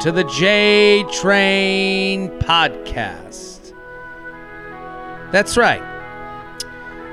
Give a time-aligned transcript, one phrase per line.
[0.00, 3.72] to the J Train Podcast.
[5.32, 5.82] That's right.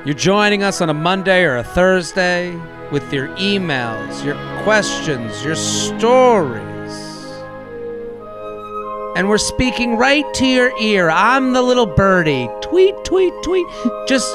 [0.05, 2.53] You're joining us on a Monday or a Thursday
[2.91, 6.61] with your emails, your questions, your stories.
[9.15, 11.09] And we're speaking right to your ear.
[11.09, 12.49] I'm the little birdie.
[12.61, 13.65] Tweet, tweet, tweet.
[14.07, 14.33] Just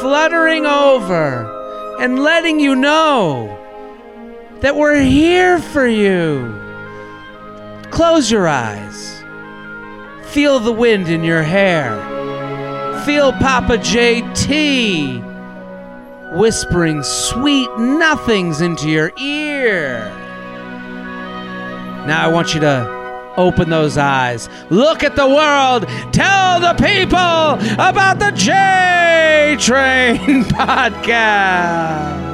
[0.00, 3.56] fluttering over and letting you know
[4.60, 6.59] that we're here for you.
[7.90, 9.22] Close your eyes.
[10.32, 11.96] Feel the wind in your hair.
[13.04, 15.26] Feel Papa JT
[16.32, 20.04] whispering sweet nothings into your ear.
[22.06, 24.48] Now I want you to open those eyes.
[24.70, 25.86] Look at the world.
[26.12, 32.29] Tell the people about the J Train podcast.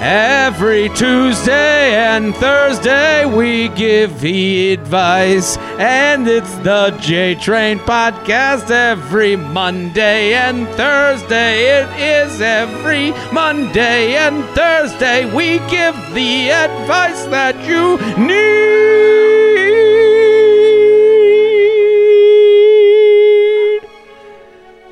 [0.00, 9.34] Every Tuesday and Thursday we give the advice, and it's the J Train podcast every
[9.34, 11.82] Monday and Thursday.
[11.82, 18.78] It is every Monday and Thursday we give the advice that you need.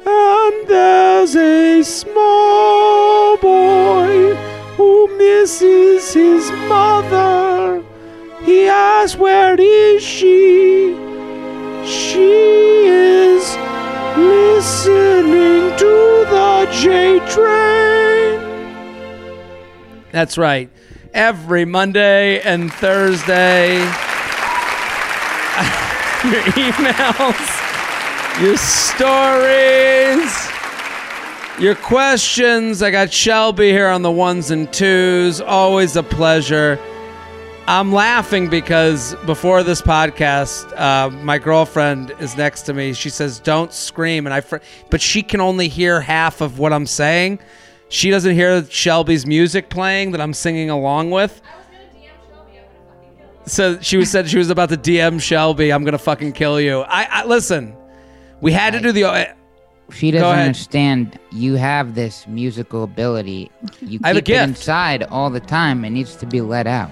[0.04, 4.36] And there's a small boy
[4.77, 7.82] who misses his mother.
[8.44, 10.94] He asks, Where is she?
[11.84, 13.56] She is
[14.16, 18.41] listening to the J Train.
[20.12, 20.69] That's right.
[21.14, 23.76] Every Monday and Thursday.
[26.25, 30.56] your emails, your stories.
[31.59, 32.83] Your questions.
[32.83, 35.41] I got Shelby here on the ones and twos.
[35.41, 36.78] Always a pleasure.
[37.67, 42.93] I'm laughing because before this podcast, uh, my girlfriend is next to me.
[42.93, 44.59] She says, "Don't scream," and I, fr-
[44.91, 47.39] but she can only hear half of what I'm saying.
[47.88, 51.41] She doesn't hear Shelby's music playing that I'm singing along with.
[53.47, 55.73] So she was said she was about to DM Shelby.
[55.73, 56.81] I'm gonna fucking kill you.
[56.83, 57.75] I, I listen.
[58.43, 59.34] We had to do the.
[59.92, 61.19] She doesn't understand.
[61.30, 63.50] You have this musical ability.
[63.80, 64.42] You I have a it gift.
[64.48, 65.84] inside all the time.
[65.84, 66.91] It needs to be let out.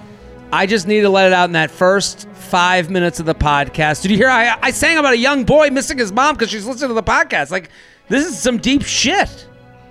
[0.52, 4.02] I just need to let it out in that first five minutes of the podcast.
[4.02, 4.28] Did you hear?
[4.28, 7.02] I, I sang about a young boy missing his mom because she's listening to the
[7.02, 7.50] podcast.
[7.50, 7.70] Like,
[8.08, 9.48] this is some deep shit.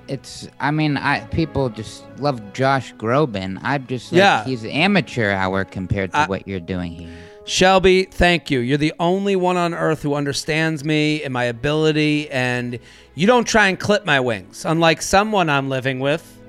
[0.07, 0.47] It's.
[0.61, 3.59] I mean, I people just love Josh Groban.
[3.63, 4.43] I'm just like, Yeah.
[4.45, 7.17] he's amateur hour compared to what you're doing here.
[7.45, 8.59] Shelby, thank you.
[8.59, 12.79] You're the only one on earth who understands me and my ability, and
[13.15, 16.39] you don't try and clip my wings, unlike someone I'm living with.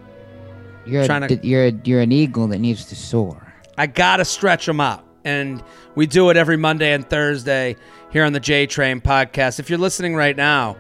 [0.87, 3.53] You're Trying a, to- you're a, you're an eagle that needs to soar.
[3.77, 5.63] I gotta stretch them out, and
[5.97, 7.75] we do it every Monday and Thursday
[8.13, 9.59] here on the J Train podcast.
[9.59, 10.77] If you're listening right now,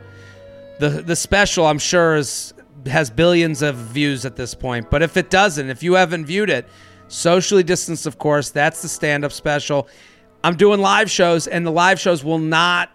[0.78, 2.54] the the special I'm sure is
[2.86, 4.90] has billions of views at this point.
[4.90, 6.68] But if it doesn't, if you haven't viewed it,
[7.08, 9.88] socially distanced, of course, that's the stand up special.
[10.42, 12.90] I'm doing live shows, and the live shows will not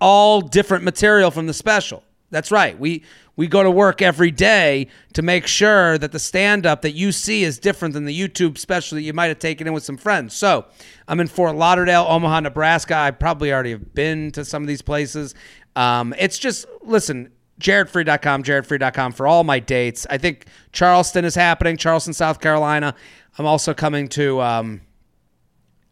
[0.00, 2.04] all different material from the special.
[2.30, 2.78] That's right.
[2.78, 3.04] We
[3.36, 7.12] we go to work every day to make sure that the stand up that you
[7.12, 9.96] see is different than the YouTube special that you might have taken in with some
[9.96, 10.34] friends.
[10.34, 10.66] So,
[11.06, 12.96] I'm in Fort Lauderdale, Omaha, Nebraska.
[12.96, 15.34] I probably already have been to some of these places.
[15.76, 20.06] Um, it's just listen, jaredfreid.com, jaredfreid.com for all my dates.
[20.08, 22.94] I think Charleston is happening, Charleston, South Carolina.
[23.38, 24.80] I'm also coming to um,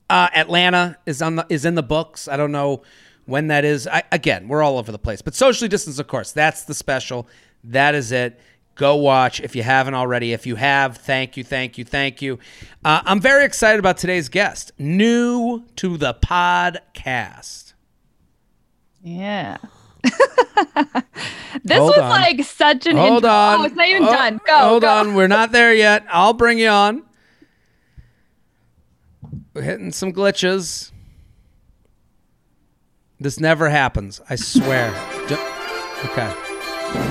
[0.09, 2.29] uh, Atlanta is on the is in the books.
[2.29, 2.83] I don't know
[3.25, 3.87] when that is.
[3.87, 6.33] I, again, we're all over the place, but socially distance, of course.
[6.33, 7.29] That's the special.
[7.65, 8.41] That is it.
[8.77, 10.33] Go watch if you haven't already.
[10.33, 12.39] If you have, thank you, thank you, thank you.
[12.85, 17.73] Uh, I'm very excited about today's guest, new to the podcast.
[19.03, 19.57] Yeah.
[21.65, 22.11] this Hold was on.
[22.11, 23.31] like such an Hold intro.
[23.31, 23.61] on.
[23.61, 24.41] Oh, it's not even Oh, done.
[24.47, 24.59] Go.
[24.59, 24.89] Hold go.
[24.89, 25.15] on.
[25.15, 26.05] We're not there yet.
[26.11, 27.03] I'll bring you on.
[29.55, 30.93] We're hitting some glitches.
[33.19, 34.21] This never happens.
[34.29, 34.93] I swear.
[36.05, 36.31] Okay.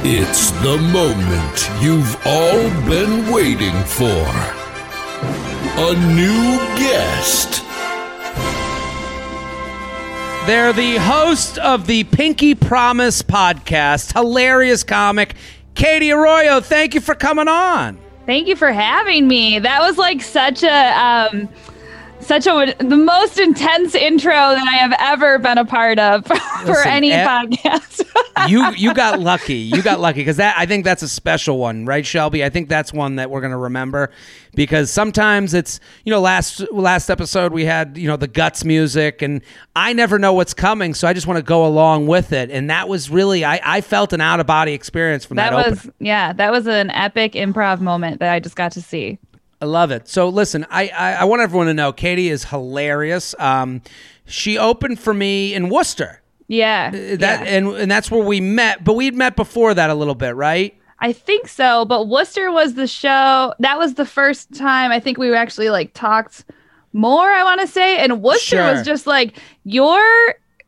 [0.04, 4.24] It's the moment you've all been waiting for.
[5.78, 7.64] A new guest.
[10.46, 14.14] They're the host of the Pinky Promise podcast.
[14.14, 15.34] Hilarious comic.
[15.74, 17.98] Katie Arroyo, thank you for coming on.
[18.28, 19.58] Thank you for having me.
[19.58, 21.50] That was like such a um
[22.26, 26.34] such a the most intense intro that I have ever been a part of for
[26.66, 28.06] Listen, any eh, podcast.
[28.50, 29.56] you you got lucky.
[29.56, 32.44] You got lucky because that I think that's a special one, right, Shelby?
[32.44, 34.12] I think that's one that we're gonna remember
[34.56, 39.22] because sometimes it's you know last last episode we had you know the guts music
[39.22, 39.42] and
[39.76, 42.70] I never know what's coming, so I just want to go along with it, and
[42.70, 45.76] that was really I I felt an out of body experience from that, that opening.
[45.76, 49.20] was yeah, that was an epic improv moment that I just got to see.
[49.62, 50.08] I love it.
[50.08, 53.34] So listen, I, I I want everyone to know Katie is hilarious.
[53.40, 53.82] Um,
[54.26, 56.22] she opened for me in Worcester.
[56.48, 57.44] Yeah, That yeah.
[57.44, 60.78] and and that's where we met, but we'd met before that a little bit, right?
[61.00, 63.54] I think so, but Worcester was the show.
[63.60, 66.46] That was the first time I think we actually like talked
[66.94, 67.26] more.
[67.30, 68.72] I want to say, and Worcester Sure.
[68.74, 70.02] was just like your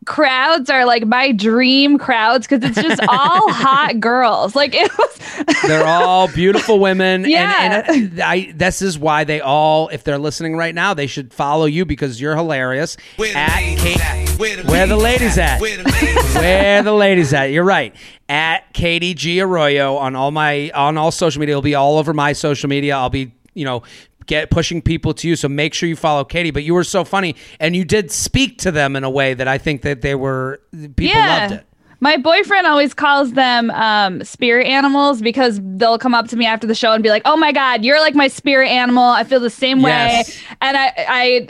[0.08, 4.56] crowds are like my dream crowds because it's just all hot girls.
[4.56, 5.20] Like it was.
[5.68, 7.26] They're all beautiful women.
[7.30, 7.84] Yeah.
[7.88, 11.32] And, and I this is why they all, if they're listening right now, they should
[11.34, 12.98] follow you because you're hilarious.
[13.20, 15.62] At Kate, where the ladies at?
[15.62, 17.52] Where the ladies at?
[17.52, 17.96] You're right.
[18.30, 21.54] At Katie G Arroyo on all my on all social media.
[21.54, 22.96] It'll be all over my social media.
[22.96, 23.84] I'll be, you know,
[24.28, 25.36] get pushing people to you.
[25.36, 26.52] So make sure you follow Katie.
[26.52, 29.48] But you were so funny and you did speak to them in a way that
[29.48, 31.66] I think that they were people loved it.
[32.00, 36.68] My boyfriend always calls them um, spirit animals because they'll come up to me after
[36.68, 39.04] the show and be like, "Oh my god, you're like my spirit animal.
[39.04, 40.28] I feel the same Yes.
[40.30, 40.94] way." And I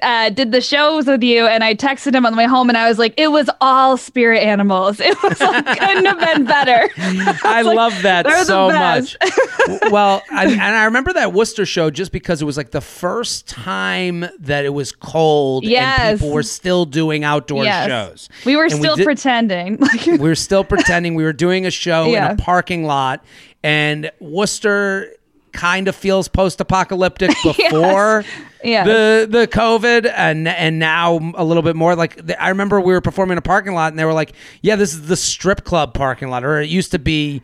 [0.02, 2.70] I uh, did the shows with you, and I texted him on the way home,
[2.70, 5.00] and I was like, "It was all spirit animals.
[5.08, 6.90] It was like, couldn't have been better."
[7.44, 9.16] I like, love that so much.
[9.92, 13.48] Well, I, and I remember that Worcester show just because it was like the first
[13.50, 17.88] time that it was cold and people were still doing outdoor Yes.
[17.88, 18.30] shows.
[18.46, 19.78] We were And still did- pretending.
[19.78, 22.32] Like, we were still pretending we were doing a show Yeah.
[22.32, 23.24] in a parking lot,
[23.64, 25.14] and Worcester
[25.54, 28.24] kind of feels post-apocalyptic before
[28.64, 28.86] Yes.
[28.88, 31.96] the the COVID, and and now a little bit more.
[31.96, 34.34] Like the, I remember we were performing in a parking lot, and they were like,
[34.62, 37.42] "Yeah, this is the strip club parking lot," or it used to be.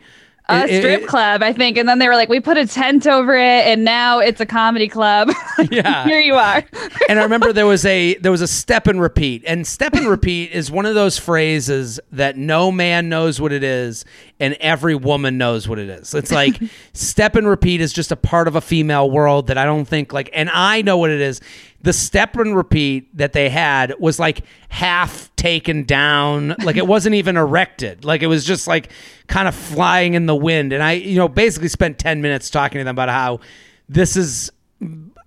[0.48, 1.76] A it- it- strip club, I think.
[1.78, 4.46] And then they were like, we put a tent over it, and now it's a
[4.46, 5.30] comedy club.
[5.70, 6.04] Yeah.
[6.04, 6.64] Here you are.
[7.08, 10.06] and I remember there was a there was a step and repeat, and step and
[10.08, 14.04] repeat is one of those phrases that no man knows what it is,
[14.40, 16.12] and every woman knows what it is.
[16.12, 16.60] It's like
[16.92, 20.12] step and repeat is just a part of a female world that I don't think
[20.12, 21.40] like, and I know what it is.
[21.84, 27.14] The step and repeat that they had was like half taken down, like it wasn't
[27.14, 28.90] even erected, like it was just like
[29.26, 30.72] kind of flying in the wind.
[30.72, 33.40] And I, you know, basically spent ten minutes talking to them about how
[33.88, 34.50] this is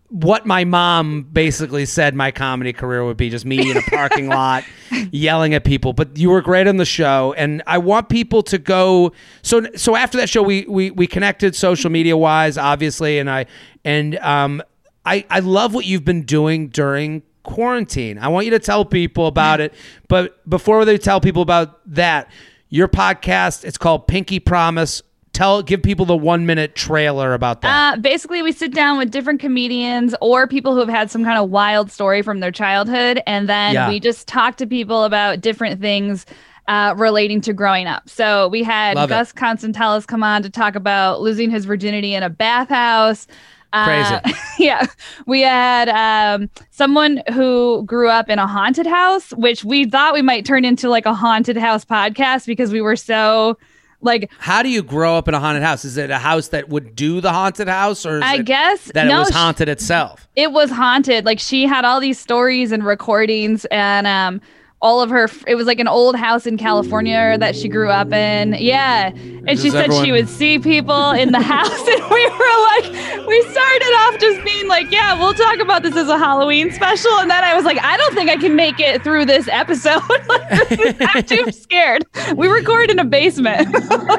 [0.10, 4.28] what my mom basically said my comedy career would be just me in a parking
[4.28, 4.64] lot
[5.12, 5.92] yelling at people.
[5.94, 9.12] But you were great on the show and i want people to go
[9.42, 13.46] so so after that show we we, we connected social media wise obviously and i
[13.84, 14.64] and um
[15.08, 19.26] i i love what you've been doing during quarantine i want you to tell people
[19.28, 19.74] about it
[20.08, 22.30] but before they tell people about that
[22.70, 25.02] your podcast it's called pinky promise
[25.34, 29.12] tell give people the one minute trailer about that Uh, basically, we sit down with
[29.12, 33.22] different comedians or people who have had some kind of wild story from their childhood,
[33.28, 33.88] and then Yeah.
[33.88, 36.26] we just talk to people about different things
[36.68, 38.10] uh, relating to growing up.
[38.10, 39.14] So we had Love it.
[39.14, 43.28] Gus Constantelis come on to talk about losing his virginity in a bathhouse.
[43.74, 44.40] Uh, Crazy.
[44.60, 44.86] yeah,
[45.26, 50.22] we had um, someone who grew up in a haunted house, which we thought we
[50.22, 53.58] might turn into like a haunted house podcast because we were so
[54.02, 55.84] like How do you grow up in a haunted house?
[55.84, 58.92] Is it a house that would do the haunted house, or is I it guess
[58.94, 60.28] that no, it was haunted itself?
[60.36, 61.26] it was haunted.
[61.26, 64.42] Like she had all these stories and recordings and um
[64.80, 68.12] all of her it was like an old house in California that she grew up
[68.14, 68.54] in.
[68.60, 69.08] Yeah.
[69.48, 73.28] And she said everyone- she would see people in the house and we were like
[73.28, 77.12] we started off just being like, yeah, we'll talk about this as a Halloween special
[77.18, 80.02] and then I was like, I don't think I can make it through this episode.
[80.28, 82.06] Like, this is- I'm too scared.
[82.36, 83.68] We record in a basement.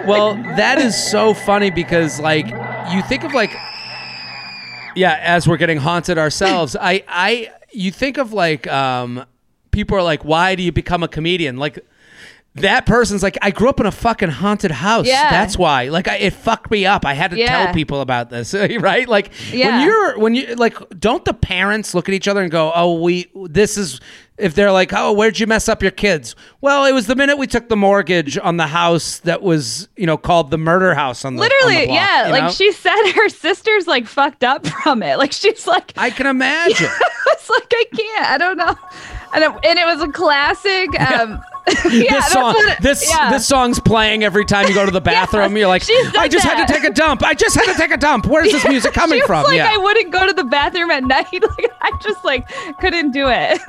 [0.07, 2.47] Well, that is so funny because like
[2.93, 3.53] you think of like
[4.97, 9.25] yeah, as we're getting haunted ourselves, I I you think of like um
[9.79, 11.57] people are like why do you become a comedian?
[11.57, 11.79] Like
[12.55, 15.07] that person's like I grew up in a fucking haunted house.
[15.07, 15.31] Yeah.
[15.31, 15.89] That's why.
[15.91, 17.05] Like I, it fucked me up.
[17.07, 17.67] I had to Yeah.
[17.67, 19.07] tell people about this, right?
[19.09, 19.67] Like Yeah.
[19.79, 23.01] when you're when you like don't the parents look at each other and go, "Oh,
[23.01, 24.01] we this is
[24.39, 27.39] if they're like, "Oh, where'd you mess up your kids?" Well, it was the minute
[27.39, 31.25] we took the mortgage on the house that was, you know, called the murder house
[31.25, 32.27] on the on the Literally, block, yeah.
[32.27, 32.51] you Like know?
[32.51, 35.19] she said her sister's like fucked up from it.
[35.19, 36.91] Like she's like I can imagine.
[37.29, 38.27] it's like I can't.
[38.33, 38.75] I don't know.
[39.33, 40.89] And it, and it was a classic.
[41.01, 41.43] Um,
[41.85, 43.31] this song, what- this yeah.
[43.31, 45.57] this song's playing every time you go to the bathroom.
[45.57, 45.83] You're like,
[46.17, 47.23] I just had to take a dump.
[47.23, 48.27] I just had to take a dump.
[48.27, 49.45] Where's this music coming from?
[49.45, 49.71] like, yeah.
[49.73, 51.27] I wouldn't go to the bathroom at night.
[51.33, 52.49] Like I just like
[52.79, 53.61] couldn't do it.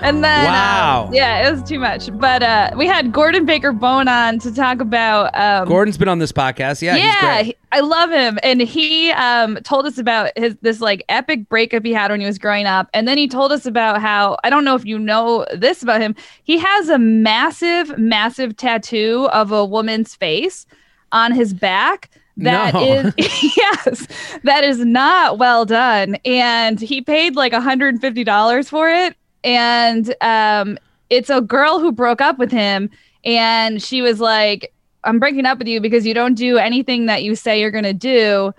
[0.00, 1.10] And then um, Wow.
[1.12, 2.10] yeah, it was too much.
[2.18, 6.18] But uh, we had Gordon Baker Bone on to talk about um, Gordon's been on
[6.18, 6.82] this podcast.
[6.82, 7.52] Yeah, he's yeah.
[7.70, 11.92] I love him, and he um, told us about his this like epic breakup he
[11.92, 14.64] had when he was growing up, and then he told us about how I don't
[14.64, 16.14] know if you know this about him.
[16.44, 20.66] He has a massive, massive massive tattoo of a woman's face
[21.12, 22.10] on his back.
[22.36, 22.82] That No.
[22.82, 23.14] is
[23.56, 24.06] yes,
[24.44, 29.16] that is not well done, and he paid like hundred and fifty dollars for it,
[29.44, 30.78] and um,
[31.10, 32.90] it's a girl who broke up with him,
[33.24, 34.72] and she was like
[35.04, 37.94] I'm breaking up with you because you don't do anything that you say you're gonna
[37.94, 38.52] do.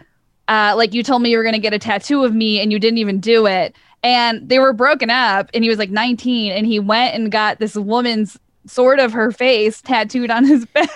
[0.47, 2.79] Uh, like you told me you were gonna get a tattoo of me and you
[2.79, 3.75] didn't even do it.
[4.01, 7.59] And they were broken up, and he was like 19, and he went and got
[7.59, 10.89] this woman's sort of her face tattooed on his back.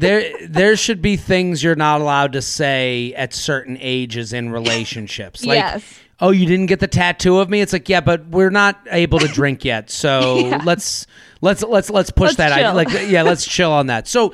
[0.00, 5.44] there there should be things you're not allowed to say at certain ages in relationships.
[5.44, 6.00] Like, Yes.
[6.20, 7.60] oh, you didn't get the tattoo of me.
[7.60, 10.62] It's like, yeah, but we're not able to drink yet, so Yeah.
[10.64, 11.06] let's
[11.40, 12.52] let's let's let's push Let's that.
[12.52, 12.74] I, chill.
[12.74, 14.08] like, yeah, let's chill on that.
[14.08, 14.32] So,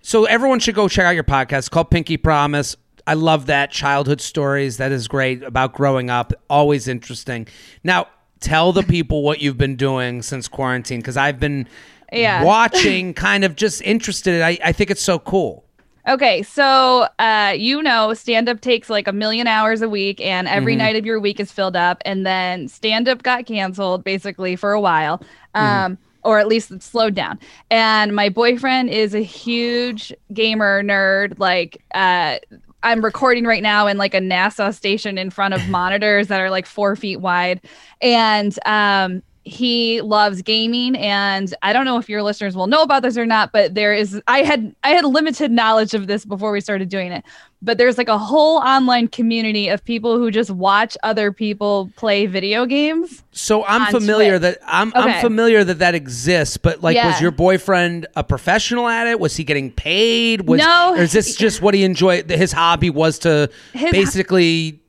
[0.00, 2.76] so everyone should go check out your podcast It's called Pinky Promise.
[3.06, 4.78] I love that childhood stories.
[4.78, 6.32] That is great about growing up.
[6.48, 7.48] Always interesting.
[7.82, 8.06] Now,
[8.40, 11.68] tell the people what you've been doing since quarantine because I've been
[12.14, 12.42] Yeah.
[12.44, 14.42] watching, kind of just interested.
[14.42, 15.64] I, I think it's so cool.
[16.06, 20.46] Okay, so uh, you know, stand up takes like a million hours a week, and
[20.46, 22.02] every night of your week is filled up.
[22.04, 25.22] And then stand up got canceled basically for a while,
[25.54, 27.38] um, or at least it slowed down.
[27.70, 31.38] And my boyfriend is a huge gamer nerd.
[31.38, 32.38] Like, uh,
[32.82, 36.50] I'm recording right now in like a NASA station in front of monitors that are
[36.50, 37.62] like four feet wide,
[38.02, 43.02] and um, he loves gaming and i don't know if your listeners will know about
[43.02, 46.50] this or not but there is i had i had limited knowledge of this before
[46.50, 47.22] we started doing it
[47.60, 52.24] but there's like a whole online community of people who just watch other people play
[52.26, 54.56] video games So I'm familiar Twitch.
[54.56, 59.06] that I'm I'm familiar that that exists, but like, was your boyfriend a professional at
[59.06, 59.18] it?
[59.18, 60.46] Was he getting paid?
[60.46, 60.94] Was, No.
[60.94, 62.30] or is this just what he enjoyed?
[62.30, 64.80] His hobby was to His- basically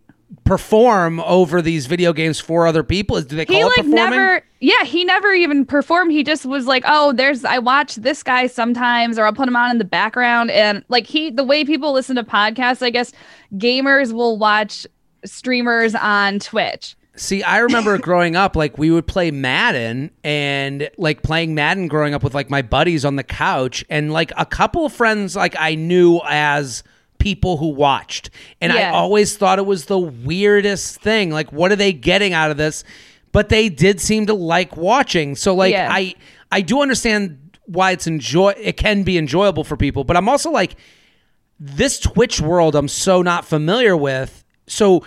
[0.44, 3.22] perform over these video games for other people.
[3.22, 3.96] Do they call he it like performing?
[3.96, 8.24] never yeah he never even performed he just was like oh there's i watch this
[8.24, 11.64] guy sometimes or i'll put him on in the background and like he the way
[11.64, 13.12] people listen to podcasts i guess
[13.56, 14.88] gamers will watch
[15.24, 21.24] streamers on twitch See, I remember growing up, like we would play Madden and like
[21.24, 24.86] playing Madden growing up with like my buddies on the couch and like a couple
[24.86, 26.84] of friends like I knew as
[27.26, 28.30] people who watched.
[28.62, 31.32] And I always thought it was the weirdest thing.
[31.32, 32.84] Like, what are they getting out of this?
[33.32, 35.36] But they did seem to like watching.
[35.36, 35.90] So like Yeah.
[35.92, 36.14] I
[36.52, 40.52] I do understand why it's enjoy it can be enjoyable for people, but I'm also
[40.52, 40.76] like
[41.60, 44.46] this Twitch world I'm so not familiar with.
[44.68, 45.04] So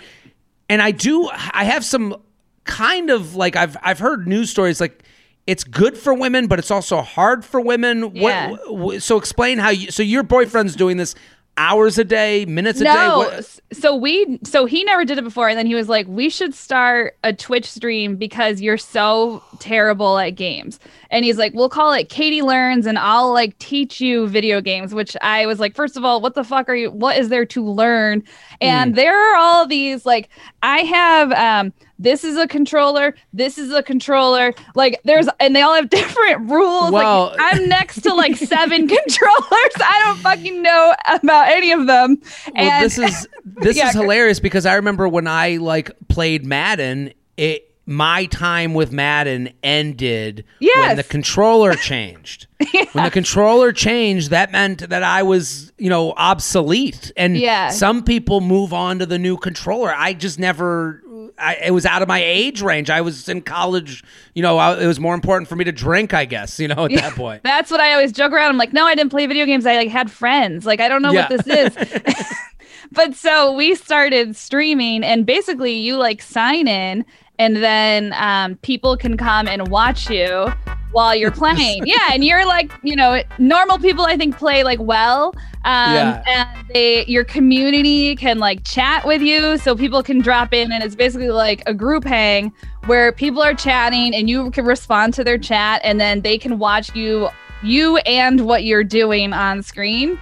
[0.67, 2.17] and I do I have some
[2.65, 5.03] kind of like I've I've heard news stories like
[5.47, 8.13] it's good for women but it's also hard for women.
[8.13, 8.57] Yeah.
[8.67, 11.15] What, so explain how you so your boyfriend's doing this
[11.59, 12.93] hours a day, minutes a day.
[12.93, 13.17] no.
[13.19, 16.29] What, so we so he never did it before and then he was like we
[16.29, 20.79] should start a twitch stream because you're so terrible at games.
[21.11, 24.93] And he's like we'll call it katie learns and i'll like teach you video games
[24.93, 27.45] which i was like first of all what the fuck are you what is there
[27.45, 28.23] to learn?
[28.61, 30.29] And there are all these like
[30.63, 35.61] i have um this is a controller this is a controller like there's and they
[35.61, 40.61] all have different rules Well- like i'm next to like seven controllers i don't fucking
[40.61, 42.17] know about any of them
[42.55, 46.45] well, and this is this Yeah, is hilarious because I remember when I like played
[46.45, 52.45] Madden, it my time with Madden ended when the controller changed.
[52.91, 57.11] When the controller changed, that meant that I was, you know, obsolete.
[57.17, 57.69] And Yeah.
[57.69, 59.91] some people move on to the new controller.
[59.95, 61.01] I just never.
[61.37, 62.89] I, it was out of my age range.
[62.89, 64.03] I was in college.
[64.33, 66.13] You know, I, it was more important for me to drink.
[66.13, 66.59] I guess.
[66.59, 67.43] You know, at that point.
[67.43, 68.49] That's what I always joke around.
[68.49, 69.65] I'm like, no, I didn't play video games.
[69.65, 70.65] I like had friends.
[70.65, 71.27] Like, I don't know Yeah.
[71.29, 72.25] what this is.
[72.91, 77.05] but so we started streaming, and basically, you like sign in,
[77.37, 80.51] and then um, people can come and watch you
[80.91, 81.83] while you're playing.
[81.85, 85.33] yeah, and you're like, you know, normal people I think play like well.
[85.65, 86.23] Um, Yeah.
[86.25, 90.81] and they your community can like chat with you so people can drop in and
[90.81, 92.53] it's basically like a group hang
[92.85, 96.59] where people are chatting and you can respond to their chat and then they can
[96.59, 97.27] watch you
[97.61, 100.17] you and what you're doing on screen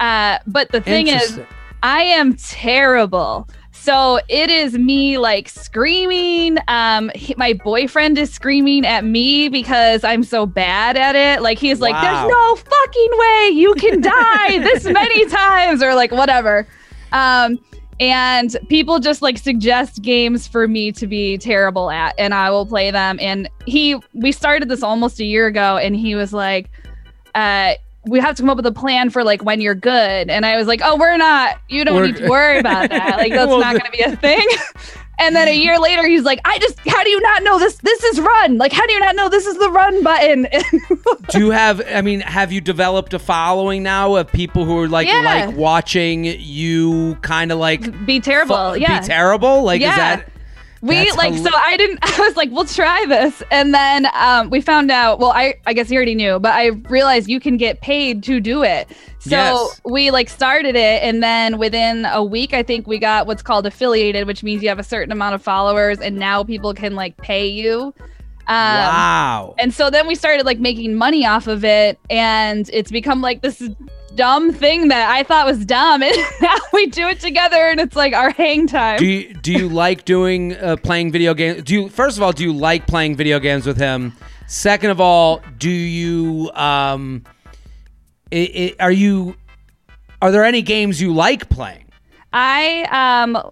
[0.00, 1.38] uh but the thing is
[1.84, 3.46] I am terrible.
[3.84, 6.56] So it is me like screaming.
[6.68, 11.42] Um, he- my boyfriend is screaming at me because I'm so bad at it.
[11.42, 12.00] Like he's like, Wow.
[12.00, 16.66] "There's no fucking way you can die this many times," or like whatever.
[17.12, 17.58] Um,
[18.00, 22.64] and people just like suggest games for me to be terrible at, and I will
[22.64, 23.18] play them.
[23.20, 26.70] And he, we started this almost a year ago, and he was like,
[27.34, 27.74] uh,
[28.06, 30.28] we have to come up with a plan for like when you're good.
[30.30, 33.16] And I was like, oh, we're not, you don't We're- need to worry about that.
[33.18, 34.46] Like, that's Well, not going to be a thing.
[35.18, 37.76] and then a year later, he's like, I just, how do you not know this?
[37.78, 38.58] This is run.
[38.58, 40.46] Like, how do you not know this is the run button?
[41.30, 41.80] Do you have?
[41.88, 45.46] I mean, have you developed a following now of people who are like Yeah.
[45.46, 48.72] like watching you, kind of like be terrible.
[48.74, 49.00] fu- yeah.
[49.00, 49.62] be terrible?
[49.62, 50.28] Like is that?
[50.84, 54.06] We That's like hila- so i didn't i was like we'll try this and then
[54.14, 57.40] um, we found out well i i guess you already knew but i realized you
[57.40, 58.86] can get paid to do it
[59.18, 59.80] so Yes.
[59.86, 63.64] we like started it and then within a week i think we got what's called
[63.66, 67.16] affiliated which means you have a certain amount of followers and now people can like
[67.16, 67.94] pay you
[68.46, 69.54] um, wow.
[69.58, 73.40] and so then we started like making money off of it and it's become like
[73.40, 73.62] this
[74.14, 77.96] dumb thing that i thought was dumb and now we do it together and it's
[77.96, 81.62] like our hang time Do you do you like doing uh, playing video games?
[81.62, 84.12] Do you first of all do you like playing video games with him?
[84.46, 87.24] Second of all, do you um,
[88.32, 89.36] i i are you
[90.22, 91.84] are there any games you like playing?
[92.32, 93.50] I um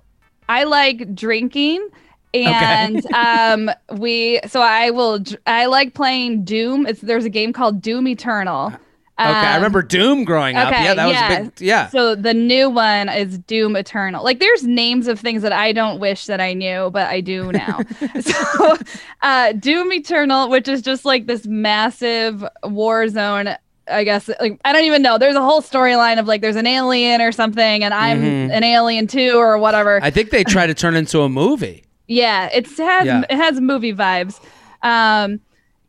[0.49, 1.89] I like drinking
[2.35, 6.87] and um we so I will I like playing Doom.
[6.87, 8.73] It's there's a game called Doom Eternal.
[9.21, 10.71] Okay, I Um, remember Doom growing up.
[10.73, 11.33] Yeah, that was yeah.
[11.33, 11.53] a big.
[11.61, 11.89] Yeah.
[11.91, 14.25] So the new one is Doom Eternal.
[14.25, 17.53] Like there's names of things that I don't wish that I knew, but I do
[17.53, 17.81] now.
[18.21, 18.77] so
[19.21, 23.51] uh Doom Eternal, which is just like this massive war zone.
[23.89, 25.19] I guess like I don't even know.
[25.19, 28.51] There's a whole storyline of like there's an alien or something, and I'm Mhm.
[28.51, 30.01] an alien too, or whatever.
[30.03, 31.85] I think they try to turn into a movie.
[32.09, 33.23] Yeah, it's has Yeah.
[33.31, 34.41] it has movie vibes.
[34.83, 35.41] Um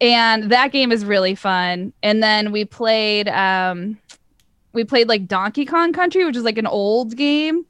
[0.04, 1.94] and that game is really fun.
[2.04, 3.98] And then we played um
[4.74, 7.66] we played like Donkey Kong Country, which is like an old game.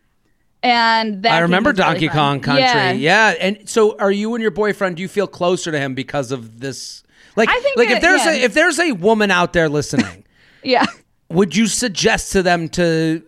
[0.63, 2.07] And I remember was really Donkey.
[2.07, 2.63] Kong Country.
[2.63, 2.91] Yeah.
[2.93, 3.33] Yeah.
[3.39, 6.59] And so are you and your boyfriend do you feel closer to him because of
[6.59, 7.03] this
[7.35, 8.31] like I think like if there's yeah.
[8.31, 10.25] a if there's a woman out there listening,
[10.63, 10.85] Yeah.
[11.29, 13.21] would you suggest to them to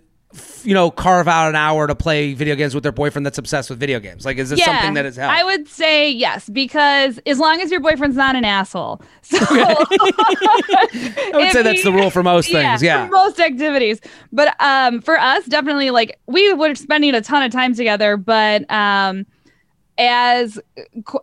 [0.65, 3.69] you know carve out an hour to play video games with their boyfriend that's obsessed
[3.69, 4.25] with video games?
[4.25, 5.37] Like is this something that is helped?
[5.37, 9.01] I would say yes, because as long as your boyfriend's not an asshole.
[9.25, 12.83] So I would say that's the rule for most things.
[12.83, 13.07] Yeah.
[13.07, 13.99] For most activities.
[14.31, 18.69] But um for us, definitely like we were spending a ton of time together, but
[18.71, 19.25] um
[19.97, 20.59] as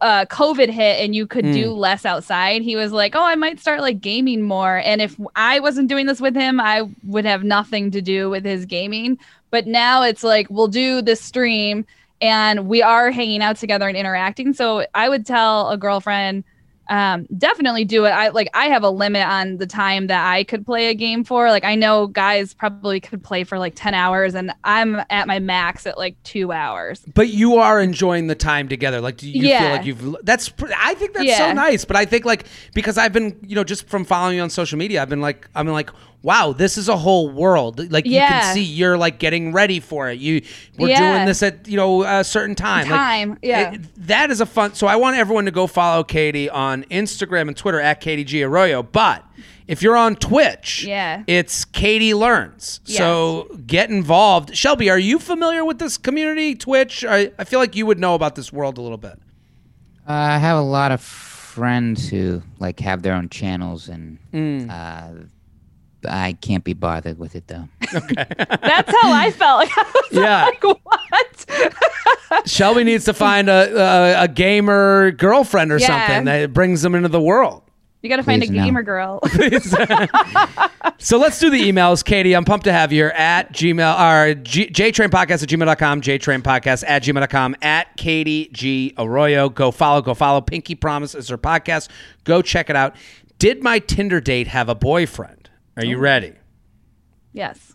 [0.01, 1.53] uh, COVID hit and you could Hmm.
[1.53, 5.17] do less outside, he was like, "Oh, I might start like gaming more." And if
[5.37, 9.19] I wasn't doing this with him, I would have nothing to do with his gaming.
[9.51, 11.85] But now it's like we'll do this stream,
[12.23, 14.55] and we are hanging out together and interacting.
[14.55, 16.45] So I would tell a girlfriend,
[16.92, 18.11] um, definitely do it.
[18.11, 21.24] I like I have a limit on the time that I could play a game
[21.24, 21.48] for.
[21.48, 25.38] Like I know guys probably could play for like ten hours, and I'm at my
[25.38, 27.02] max at like two hours.
[27.14, 29.00] But you are enjoying the time together.
[29.00, 30.16] Like, do you feel like you've?
[30.22, 30.52] That's.
[30.76, 31.87] I think that's so nice.
[31.87, 34.78] But I think like because I've been, you know, just from following you on social
[34.78, 35.88] media, I've been like, I'm like,
[36.23, 37.91] wow, this is a whole world.
[37.93, 40.19] Like you can see you're like getting ready for it.
[40.21, 40.43] You
[40.79, 42.89] we're doing this at you know a certain time.
[42.89, 43.73] Like, Time, yeah.
[43.73, 44.75] it- that is a fun.
[44.75, 48.43] So I want everyone to go follow Katie on Instagram and Twitter at Katie G
[48.43, 48.83] Arroyo.
[48.83, 49.25] But
[49.69, 51.23] if you're on Twitch, Yeah.
[51.27, 52.81] it's Katie Learns.
[52.85, 54.57] So get involved.
[54.57, 57.05] Shelby, are you familiar with this community, Twitch?
[57.05, 59.19] I, I feel like you would know about this world a little bit.
[60.09, 64.69] Uh, I have a lot of friends who like have their own channels, and Mm.
[64.71, 65.25] uh,
[66.09, 67.69] I can't be bothered with it though.
[67.93, 69.59] That's how I felt.
[69.61, 70.45] Like, I was Yeah.
[70.45, 72.47] like, what?
[72.49, 73.77] Shelby needs to find a,
[74.21, 75.87] a, a gamer girlfriend or Yeah.
[76.07, 77.62] something that brings them into the world.
[78.03, 78.65] You got to find Please, a no.
[78.65, 79.21] gamer girl.
[80.99, 82.05] So let's do the emails.
[82.05, 86.85] Katie, I'm pumped to have you here at Gmail or G, JTrainPodcast at gmail.com, JTrainPodcast
[86.87, 89.49] at gmail.com, at Katie G Arroyo.
[89.49, 90.41] Go follow, go follow.
[90.41, 91.88] Pinky Promise is her podcast.
[92.25, 92.97] Go check it out.
[93.38, 95.41] Did my Tinder date have a boyfriend?
[95.77, 96.01] Are you oh.
[96.01, 96.35] ready?
[97.33, 97.75] yes.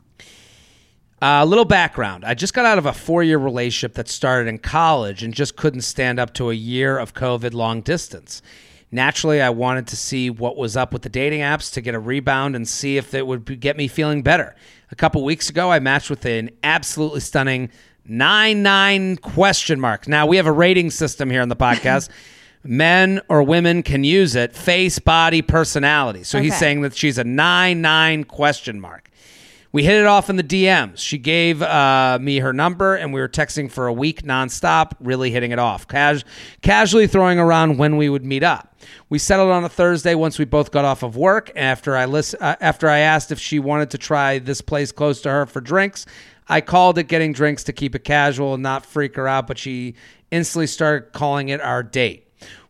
[1.20, 2.24] A little background.
[2.24, 5.56] I just got out of a four year relationship that started in college and just
[5.56, 8.44] couldn't stand up to a year of COVID long distance.
[8.92, 12.00] Naturally, I wanted to see what was up with the dating apps to get a
[12.00, 14.56] rebound and see if it would get me feeling better.
[14.92, 17.72] A couple weeks ago, I matched with an absolutely stunning
[18.06, 20.08] 9 9 question mark.
[20.08, 22.10] Now, we have a rating system here on the podcast.
[22.64, 26.24] Men or women can use it face, body, personality.
[26.24, 29.10] So he's saying that she's a 9 9 question mark.
[29.72, 30.98] We hit it off in the DMs.
[30.98, 35.30] She gave uh, me her number, and we were texting for a week nonstop, really
[35.30, 36.24] hitting it off, Cas-
[36.62, 38.76] casually throwing around when we would meet up.
[39.10, 41.52] We settled on a Thursday once we both got off of work.
[41.56, 45.22] After I list, uh, after I asked if she wanted to try this place close
[45.22, 46.06] to her for drinks,
[46.48, 49.58] I called it getting drinks to keep it casual and not freak her out, but
[49.58, 49.96] she
[50.32, 52.27] instantly started calling it our date.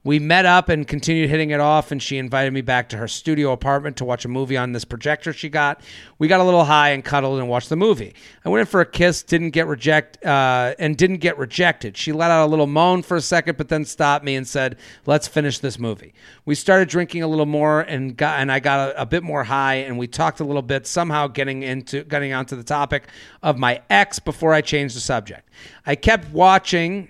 [0.08, 3.10] We met up and continued hitting it off, and she invited me back to her
[3.10, 5.82] studio apartment to watch a movie on this projector she got.
[6.18, 8.16] We got a little high and cuddled and watched the movie.
[8.46, 11.98] I went in for a kiss, didn't get reject, uh, and didn't get rejected.
[11.98, 14.78] She let out a little moan for a second, but then stopped me and said,
[15.06, 16.14] "Let's finish this movie."
[16.46, 19.44] We started drinking a little more, and got and I got a, a bit more
[19.44, 23.10] high, and we talked a little bit, somehow getting into getting onto the topic
[23.44, 25.50] of my ex before I changed the subject.
[25.86, 27.10] I kept watching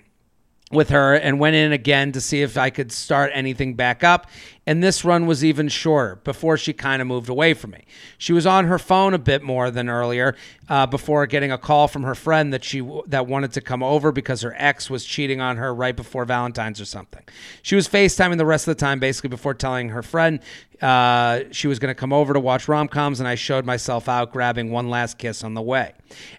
[0.70, 4.26] with her and went in again to see if I could start anything back up.
[4.68, 7.86] And this run was even shorter before she kind of moved away from me.
[8.18, 10.36] She was on her phone a bit more than earlier
[10.68, 14.12] uh, before getting a call from her friend that she that wanted to come over
[14.12, 17.22] because her ex was cheating on her right before Valentine's or something.
[17.62, 20.40] She was FaceTiming the rest of the time basically before telling her friend
[20.80, 24.08] uh, she was going to come over to watch rom coms, and I showed myself
[24.08, 25.92] out grabbing one last kiss on the way.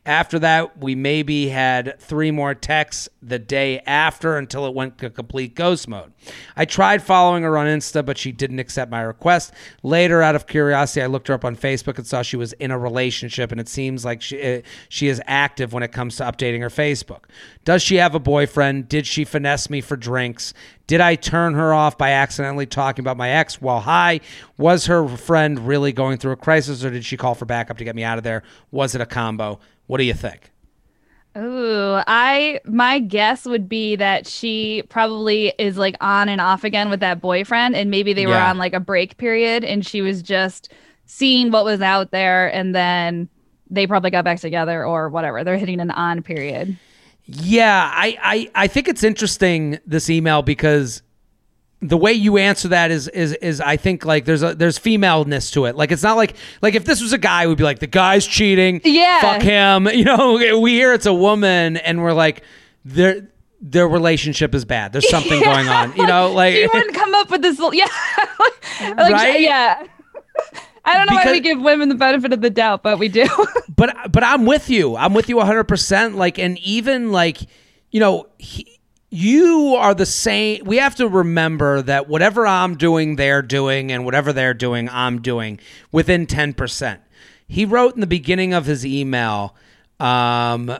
[0.05, 5.09] After that, we maybe had three more texts the day after until it went to
[5.09, 6.13] complete ghost mode.
[6.55, 9.53] I tried following her on Insta, but she didn't accept my request.
[9.81, 12.71] Later, out of curiosity, I looked her up on Facebook and saw she was in
[12.71, 16.23] a relationship, and it seems like she uh, she is active when it comes to
[16.23, 17.23] updating her Facebook.
[17.65, 18.89] Does she have a boyfriend?
[18.89, 20.53] Did she finesse me for drinks?
[20.87, 24.21] Did I turn her off by accidentally talking about my ex while high?
[24.57, 27.83] Was her friend really going through a crisis, or did she call for backup to
[27.83, 28.43] get me out of there?
[28.71, 29.59] Was it a combo?
[29.87, 30.51] What do you think?
[31.39, 36.89] Ooh, I my guess would be that she probably is like on and off again
[36.89, 40.21] with that boyfriend, and maybe they were on like a break period, and she was
[40.21, 40.71] just
[41.05, 43.29] seeing what was out there, and then
[43.69, 45.43] they probably got back together or whatever.
[45.43, 46.77] They're hitting an on period.
[47.25, 51.03] Yeah, I, I, I think it's interesting this email because
[51.81, 55.51] the way you answer that is is is I think like there's a there's femaleness
[55.51, 55.75] to it.
[55.75, 58.25] Like it's not like like if this was a guy, we'd be like the guy's
[58.27, 58.81] cheating.
[58.83, 59.21] Yeah.
[59.21, 59.87] fuck him.
[59.93, 62.43] You know, we hear it's a woman and we're like
[62.85, 63.27] their
[63.61, 64.91] their relationship is bad.
[64.93, 65.95] There's something going on.
[65.95, 67.57] You know, like she wouldn't come up with this.
[67.59, 67.87] little- Yeah,
[68.97, 69.41] like, Right?
[69.41, 69.85] Yeah.
[70.85, 73.27] I don't know why we give women the benefit of the doubt, but we do.
[73.75, 74.95] but but I'm with you.
[74.95, 76.15] I'm with you 100%.
[76.15, 77.37] Like, and even like,
[77.91, 78.78] you know, he,
[79.09, 80.63] you are the same.
[80.65, 85.21] We have to remember that whatever I'm doing, they're doing, and whatever they're doing, I'm
[85.21, 85.59] doing
[85.91, 86.99] within 10%.
[87.47, 89.55] He wrote in the beginning of his email
[89.99, 90.77] um,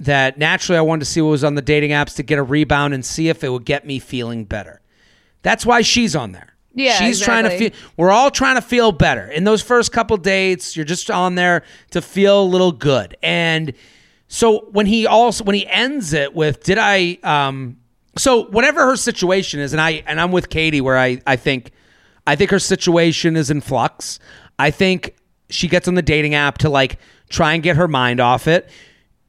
[0.00, 2.42] that naturally I wanted to see what was on the dating apps to get a
[2.42, 4.80] rebound and see if it would get me feeling better.
[5.42, 6.54] That's why she's on there.
[6.76, 7.70] Yeah, she's trying to feel.
[7.96, 9.28] We're all trying to feel better.
[9.28, 13.16] In those first couple dates, you're just on there to feel a little good.
[13.22, 13.74] And
[14.28, 17.76] so when he also when he ends it with, "Did I?" Um,
[18.16, 21.70] so whatever her situation is, and I and I'm with Katie where I I think
[22.26, 24.18] I think her situation is in flux.
[24.58, 25.14] I think
[25.50, 28.68] she gets on the dating app to like try and get her mind off it.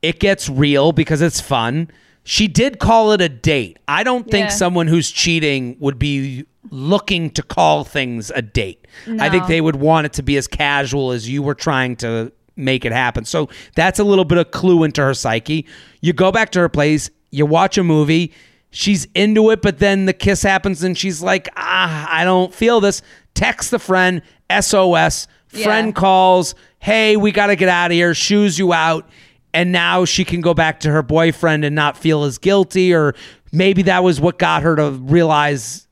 [0.01, 1.89] It gets real because it's fun.
[2.23, 3.77] She did call it a date.
[3.87, 4.55] I don't think Yeah.
[4.55, 8.87] someone who's cheating would be looking to call things a date.
[9.19, 12.31] I think they would want it to be as casual as you were trying to
[12.55, 13.25] make it happen.
[13.25, 15.65] So that's a little bit of clue into her psyche.
[16.01, 18.31] You go back to her place, you watch a movie,
[18.71, 22.79] she's into it, but then the kiss happens and she's like, ah, I don't feel
[22.79, 23.01] this.
[23.33, 25.27] Text the friend, SOS.
[25.47, 25.91] Friend Yeah.
[25.93, 29.07] calls, hey, we got to get out of here, shoes you out.
[29.53, 33.15] And now she can go back to her boyfriend and not feel as guilty, or
[33.53, 35.87] maybe that was what got her to realize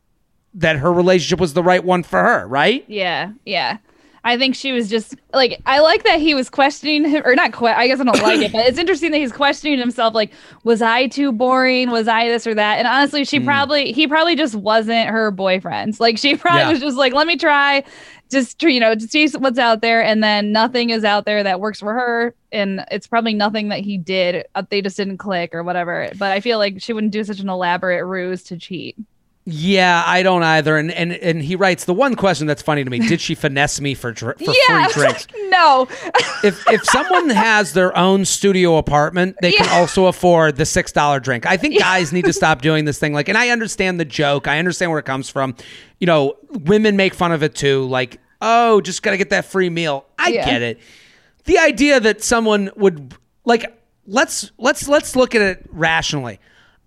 [0.55, 2.83] that her relationship was the right one for her, right?
[2.89, 3.77] Yeah, yeah.
[4.25, 7.51] I think she was just like I like that he was questioning him or not
[7.51, 10.31] que- I guess I don't like it, but it's interesting that he's questioning himself like
[10.63, 11.91] was I too boring?
[11.91, 12.77] Was I this or that?
[12.79, 15.99] And honestly, she probably he probably just wasn't her boyfriend.
[15.99, 16.69] Like she probably Yeah.
[16.71, 17.83] was just like let me try
[18.31, 21.59] just you know, to see what's out there and then nothing is out there that
[21.59, 24.45] works for her and it's probably nothing that he did.
[24.55, 26.09] Uh, they just didn't click or whatever.
[26.17, 28.95] But I feel like she wouldn't do such an elaborate ruse to cheat.
[29.45, 30.77] Yeah, I don't either.
[30.77, 33.81] And and and he writes the one question that's funny to me: Did she finesse
[33.81, 35.27] me for dr- for yeah, free drinks?
[35.49, 35.87] no.
[36.45, 41.19] if if someone has their own studio apartment, they can also afford the six dollar
[41.19, 41.45] drink.
[41.45, 43.11] I think guys need to stop doing this thing.
[43.13, 44.47] Like, and I understand the joke.
[44.47, 45.55] I understand where it comes from.
[45.99, 47.83] You know, women make fun of it too.
[47.85, 50.05] Like, oh, just gotta get that free meal.
[50.17, 50.45] I Yeah.
[50.45, 50.79] get it.
[51.43, 53.77] The idea that someone would like
[54.07, 56.39] let's let's let's look at it rationally.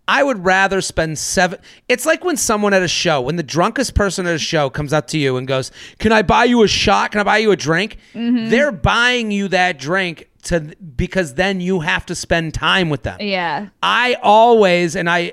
[0.08, 1.58] I would rather spend seven.
[1.88, 4.92] It's like when someone at a show, when the drunkest person at a show comes
[4.92, 7.10] up to you and goes, "Can I buy you a shot?
[7.10, 7.98] Can I buy you a drink?"
[8.50, 10.60] They're buying you that drink to
[10.96, 13.18] because then you have to spend time with them.
[13.20, 13.68] Yeah.
[13.82, 15.32] I always and I,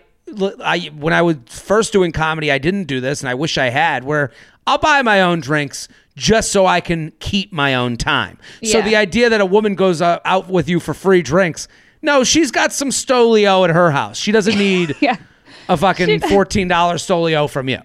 [0.64, 3.70] I when I was first doing comedy, I didn't do this, and I wish I
[3.70, 4.04] had.
[4.04, 4.32] Where
[4.66, 8.38] I'll buy my own drinks just so I can keep my own time.
[8.64, 11.68] So the idea that a woman goes uh, out with you for free drinks,
[12.04, 14.18] no, she's got some Stolio at her house.
[14.18, 15.18] She doesn't need Yeah.
[15.68, 17.80] a fucking fourteen dollar Stolio from you.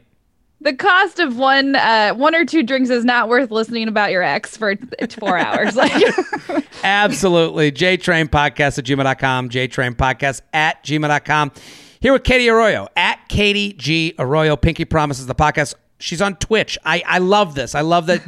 [0.60, 4.22] The cost of one uh, one or two drinks is not worth listening about your
[4.24, 4.74] ex for
[5.18, 5.76] four hours.
[5.76, 5.92] Like
[6.82, 7.72] Absolutely.
[7.72, 9.50] JTrain Podcast at gmail.com.
[9.50, 11.52] JTrain Podcast at gmail.com.
[12.00, 14.56] Here with Katie Arroyo at Katie G Arroyo.
[14.56, 15.74] Pinky Promises the podcast.
[16.00, 16.78] She's on Twitch.
[16.84, 17.74] I, I love this.
[17.74, 18.22] I love that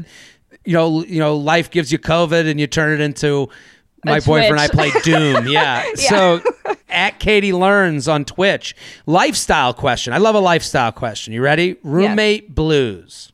[0.64, 3.48] you know, you know, life gives you COVID and you turn it into
[4.04, 5.46] my boyfriend and I play Doom.
[5.50, 5.84] Yeah.
[5.94, 6.40] So
[6.88, 8.74] at Katie Learns on Twitch.
[9.06, 10.12] Lifestyle question.
[10.12, 11.32] I love a lifestyle question.
[11.32, 11.76] You ready?
[11.82, 13.32] Roommate blues.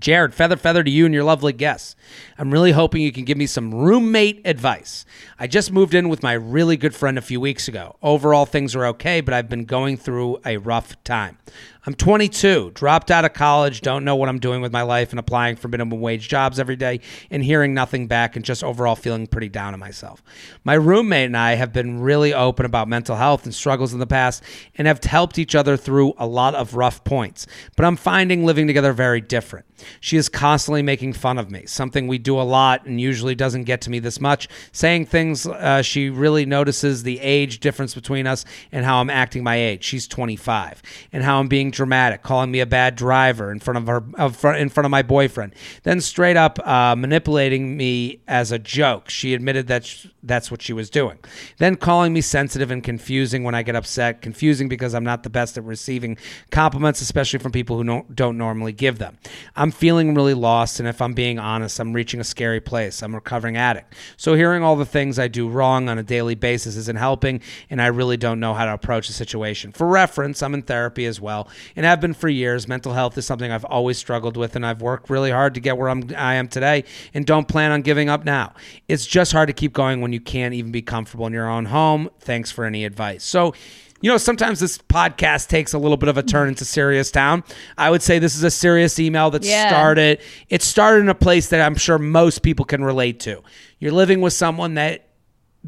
[0.00, 1.96] Jared, feather feather to you and your lovely guests.
[2.38, 5.04] I'm really hoping you can give me some roommate advice.
[5.40, 7.96] I just moved in with my really good friend a few weeks ago.
[8.00, 11.38] Overall, things are okay, but I've been going through a rough time.
[11.86, 15.18] I'm 22, dropped out of college, don't know what I'm doing with my life, and
[15.18, 19.26] applying for minimum wage jobs every day, and hearing nothing back, and just overall feeling
[19.26, 20.22] pretty down on myself.
[20.64, 24.06] My roommate and I have been really open about mental health and struggles in the
[24.06, 24.42] past,
[24.74, 27.46] and have helped each other through a lot of rough points.
[27.76, 29.66] But I'm finding living together very different.
[30.00, 33.64] She is constantly making fun of me, something we do a lot and usually doesn't
[33.64, 34.48] get to me this much.
[34.72, 39.42] Saying things uh, she really notices the age difference between us and how I'm acting
[39.44, 39.84] my age.
[39.84, 43.86] She's 25, and how I'm being dramatic, calling me a bad driver in front of
[43.86, 45.54] her, in front of my boyfriend.
[45.84, 49.08] Then straight up uh, manipulating me as a joke.
[49.08, 51.18] She admitted that sh- that's what she was doing.
[51.58, 54.20] Then calling me sensitive and confusing when I get upset.
[54.22, 56.18] Confusing because I'm not the best at receiving
[56.50, 59.16] compliments, especially from people who don't, don't normally give them.
[59.54, 63.02] I'm feeling really lost, and if I'm being honest, I'm reaching a scary place.
[63.04, 63.94] I'm a recovering addict.
[64.16, 67.80] So hearing all the things I do wrong on a daily basis isn't helping, and
[67.80, 69.70] I really don't know how to approach the situation.
[69.70, 72.68] For reference, I'm in therapy as well, and have been for years.
[72.68, 75.76] Mental health is something I've always struggled with, and I've worked really hard to get
[75.76, 78.54] where I'm, I am today, and don't plan on giving up now.
[78.88, 81.66] It's just hard to keep going when you can't even be comfortable in your own
[81.66, 82.10] home.
[82.20, 83.24] Thanks for any advice.
[83.24, 83.54] So,
[84.00, 87.42] you know, sometimes this podcast takes a little bit of a turn into serious town.
[87.76, 89.68] I would say this is a serious email that Yeah.
[89.68, 90.20] started.
[90.48, 93.42] It started in a place that I'm sure most people can relate to.
[93.80, 95.06] You're living with someone that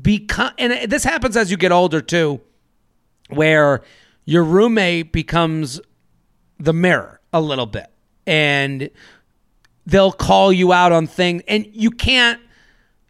[0.01, 2.41] become, and this happens as you get older too,
[3.31, 3.83] where
[4.25, 5.81] your roommate becomes
[6.59, 7.91] the mirror a little bit,
[8.27, 8.91] and
[9.87, 12.41] they'll call you out on things, and you can't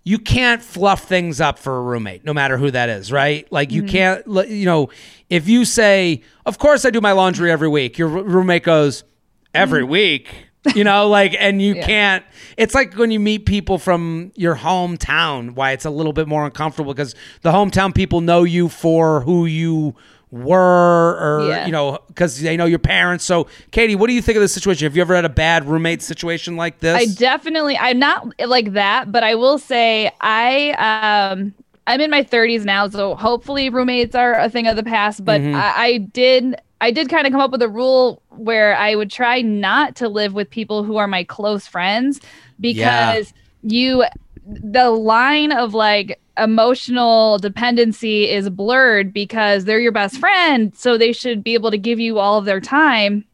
[0.02, 3.50] you can't fluff things up for a roommate, no matter who that is, right?
[3.52, 3.90] Like you mm-hmm.
[3.90, 4.88] can't, you know,
[5.28, 9.04] if you say, "Of course I do my laundry every week," your roommate goes,
[9.52, 9.90] "Every mm-hmm.
[9.90, 10.34] week,"
[10.74, 12.24] you know, like, and you can't.
[12.56, 16.46] It's like when you meet people from your hometown, why it's a little bit more
[16.46, 19.94] uncomfortable because the hometown people know you for who you
[20.30, 21.66] were, or Yeah.
[21.66, 23.24] you know, because they know your parents.
[23.24, 24.84] So, Katie, what do you think of this situation?
[24.86, 26.96] Have you ever had a bad roommate situation like this?
[26.96, 31.54] I definitely I'm not like that, but I will say I um
[31.86, 35.24] I'm in my 30s now, so hopefully roommates are a thing of the past.
[35.24, 35.56] But Mm-hmm.
[35.56, 39.10] I, I did I did kind of come up with a rule where I would
[39.10, 42.20] try not to live with people who are my close friends
[42.60, 44.04] because you
[44.46, 51.12] the line of like emotional dependency is blurred because they're your best friend, so they
[51.12, 53.24] should be able to give you all of their time.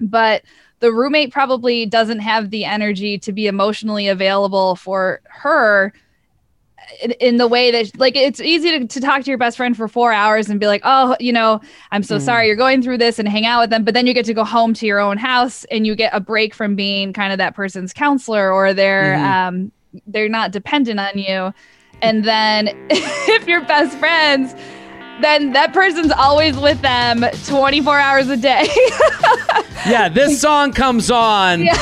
[0.00, 0.42] But
[0.80, 5.92] the roommate probably doesn't have the energy to be emotionally available for her
[7.02, 9.76] in, in the way that like it's easy to, to talk to your best friend
[9.76, 12.98] for four hours and be like oh you know i'm so sorry you're going through
[12.98, 15.00] this and hang out with them but then you get to go home to your
[15.00, 18.72] own house and you get a break from being kind of that person's counselor or
[18.72, 19.72] they're um
[20.06, 21.52] they're not dependent on you
[22.02, 24.54] and then if you're best friends
[25.22, 28.68] then that person's always with them 24 hours a day
[29.86, 31.76] Yeah, this song comes on Yeah.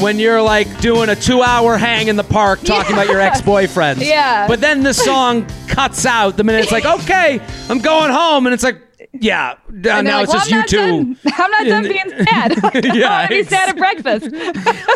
[0.00, 3.40] when you're like doing a two hour hang in the park talking about your ex
[3.42, 4.04] boyfriends.
[4.06, 4.46] Yeah.
[4.46, 8.46] But then the song cuts out the minute it's like, okay, I'm going home.
[8.46, 8.80] And it's like,
[9.12, 11.16] yeah, And now like, it's "Well, just I'm you two.
[11.38, 12.62] I'm not done being sad.
[12.62, 14.28] Like, I Yeah, don't want to be sad at breakfast.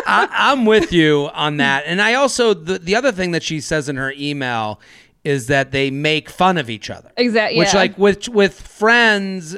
[0.05, 1.83] I, I'm with you on that.
[1.85, 4.79] And I also, the, the other thing that she says in her email
[5.23, 7.11] is that they make fun of each other.
[7.17, 7.57] Exactly.
[7.57, 7.79] Which, yeah.
[7.79, 9.57] like, with, with friends,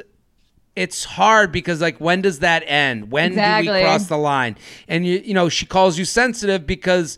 [0.76, 4.54] it's hard because like when does that end when do we cross the line
[4.88, 7.16] and you you know she calls you sensitive because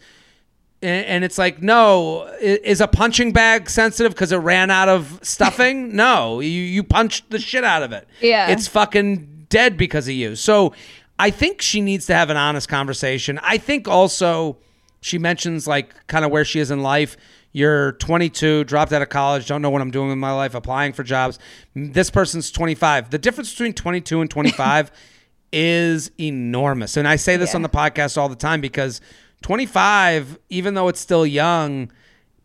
[0.80, 5.18] And, and it's like, no, is a punching bag sensitive because it ran out of
[5.22, 5.94] stuffing?
[5.96, 8.06] no, you you punched the shit out of it.
[8.20, 8.48] Yeah.
[8.50, 10.36] it's fucking dead because of you.
[10.36, 10.74] So
[11.18, 13.40] I think she needs to have an honest conversation.
[13.42, 14.58] I think also
[15.00, 17.16] she mentions like kind of where she is in life.
[17.52, 20.92] You're 22, dropped out of college, don't know what I'm doing with my life, applying
[20.92, 21.38] for jobs.
[21.74, 23.10] This person's 25.
[23.10, 24.92] The difference between 22 and 25
[25.52, 26.96] is enormous.
[26.96, 27.56] And I say this Yeah.
[27.56, 29.00] on the podcast all the time because
[29.42, 31.90] 25, even though it's still young,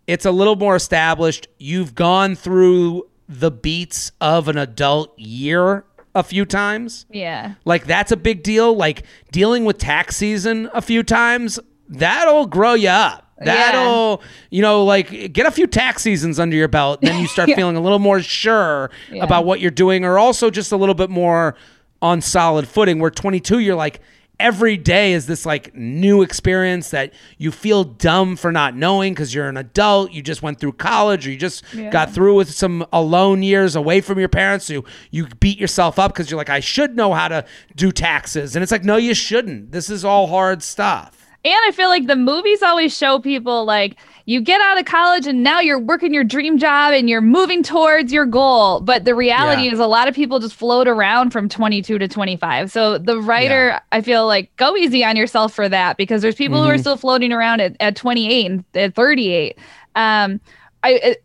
[0.07, 1.47] it's a little more established.
[1.57, 7.05] You've gone through the beats of an adult year a few times.
[7.09, 7.55] Yeah.
[7.65, 8.75] Like that's a big deal.
[8.75, 13.21] Like dealing with tax season a few times, that'll grow you up.
[13.39, 17.01] That'll, you know, like get a few tax seasons under your belt.
[17.01, 17.55] Then you start Yeah.
[17.55, 19.23] feeling a little more sure Yeah.
[19.23, 21.55] about what you're doing, or also just a little bit more
[22.01, 22.99] on solid footing.
[22.99, 23.99] Where 22, you're like,
[24.39, 29.33] every day is this like new experience that you feel dumb for not knowing because
[29.33, 30.11] you're an adult.
[30.11, 31.89] You just went through college, or you just Yeah.
[31.91, 34.65] got through with some alone years away from your parents.
[34.65, 38.55] So you beat yourself up because you're like, I should know how to do taxes.
[38.55, 39.71] And it's like, no, you shouldn't.
[39.71, 41.19] This is all hard stuff.
[41.45, 45.27] And I feel like the movies always show people like you get out of college
[45.27, 48.79] and now you're working your dream job and you're moving towards your goal.
[48.79, 49.73] But the reality Yeah.
[49.73, 52.71] is a lot of people just float around from 22 to 25.
[52.71, 53.79] So the writer, Yeah.
[53.91, 56.75] I feel like go easy on yourself for that because there's people who Mm-hmm.
[56.75, 59.57] are still floating around at, at 28 and at 38.
[59.95, 60.39] Um,
[60.83, 61.17] I,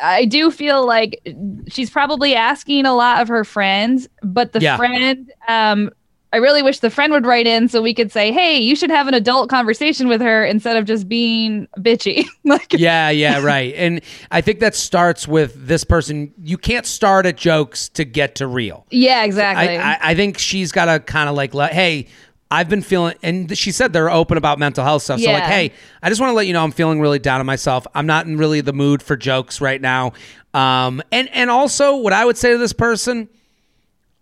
[0.00, 1.20] I do feel like
[1.68, 4.76] she's probably asking a lot of her friends, but the Yeah.
[4.76, 5.90] friend, um,
[6.34, 8.90] I really wish the friend would write in so we could say, "Hey, you should
[8.90, 13.72] have an adult conversation with her instead of just being bitchy." like, yeah, yeah, right.
[13.76, 14.00] And
[14.32, 16.34] I think that starts with this person.
[16.42, 18.84] You can't start at jokes to get to real.
[18.90, 19.78] yeah, exactly.
[19.78, 22.08] I, I, I think she's got to kind of like hey,
[22.50, 25.20] I've been feeling, and she said they're open about mental health stuff.
[25.20, 27.46] So like, hey, I just want to let you know I'm feeling really down on
[27.46, 27.86] myself.
[27.94, 30.14] I'm not in really the mood for jokes right now.
[30.52, 33.28] Um, and and also what I would say to this person,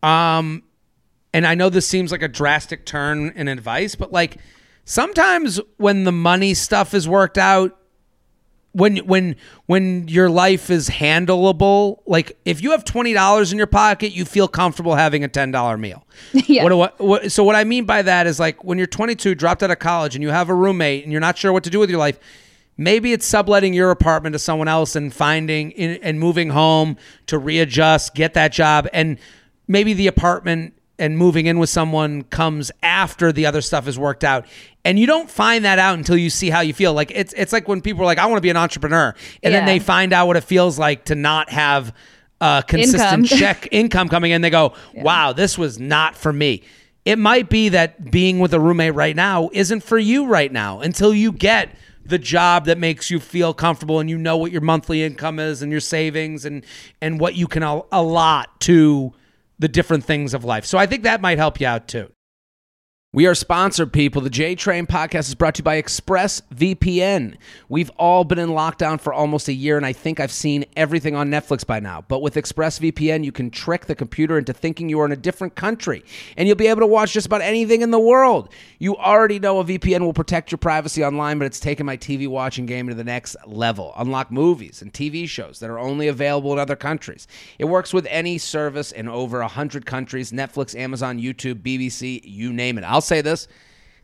[0.03, 0.63] um,
[1.35, 4.37] and I know this seems like a drastic turn in advice, but like
[4.85, 7.79] sometimes when the money stuff is worked out,
[8.75, 13.67] when when when your life is handleable, like if you have twenty dollars in your
[13.67, 16.05] pocket, you feel comfortable having a ten dollar meal.
[16.47, 16.65] Yeah.
[16.65, 19.63] What, I- what, so what I mean by that is like when you're 22, dropped
[19.63, 21.79] out of college, and you have a roommate, and you're not sure what to do
[21.79, 22.19] with your life.
[22.79, 27.37] Maybe it's subletting your apartment to someone else and finding in, and moving home to
[27.39, 29.19] readjust, get that job, and
[29.69, 34.23] maybe the apartment and moving in with someone comes after the other stuff is worked
[34.23, 34.47] out.
[34.85, 36.95] And you don't find that out until you see how you feel.
[36.95, 39.13] Like it's it's like when people are like, I want to be an entrepreneur.
[39.43, 41.93] And then they find out what it feels like to not have
[42.41, 43.25] a consistent Income.
[43.39, 44.43] check income coming in.
[44.43, 46.63] They go, Wow, this was not for me.
[47.05, 50.79] It might be that being with a roommate right now isn't for you right now
[50.81, 54.61] until you get the job that makes you feel comfortable and you know what your
[54.61, 56.65] monthly income is and your savings and
[57.01, 59.13] and what you can allot to
[59.63, 60.67] the different things of life.
[60.67, 62.13] So I think that might help you out too.
[63.15, 64.23] We are sponsored, people.
[64.23, 67.37] The J Train podcast is brought to you by ExpressVPN.
[67.69, 71.15] We've all been in lockdown for almost a year, and I think I've seen everything
[71.15, 72.07] on Netflix by now.
[72.09, 75.57] But with ExpressVPN, you can trick the computer into thinking you are in a different
[75.57, 76.03] country,
[76.39, 78.49] and you'll be able to watch just about anything in the world.
[78.79, 82.27] You already know a VPN will protect your privacy online, but it's taken my TV
[82.27, 83.93] watching game to the next level.
[83.99, 87.29] Unlock movies and TV shows that are only available in other countries.
[87.59, 92.79] It works with any service in over 100 countries Netflix, Amazon, YouTube, BBC, you name
[92.79, 92.85] it.
[92.85, 93.49] I'll say this.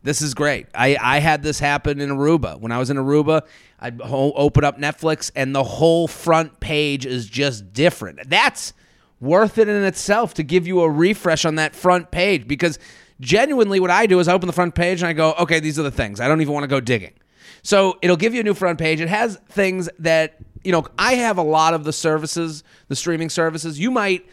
[0.02, 0.66] This is great.
[0.74, 2.60] I, I had this happen in Aruba.
[2.60, 3.42] When I was in Aruba,
[3.80, 8.28] I'd ho- open up Netflix and the whole front page is just different.
[8.28, 8.72] That's
[9.20, 12.78] worth it in itself to give you a refresh on that front page because
[13.20, 15.78] genuinely what I do is I open the front page and I go, okay, these
[15.78, 16.20] are the things.
[16.20, 17.14] I don't even want to go digging.
[17.62, 19.00] So it'll give you a new front page.
[19.00, 23.30] It has things that, you know, I have a lot of the services, the streaming
[23.30, 23.80] services.
[23.80, 24.26] You might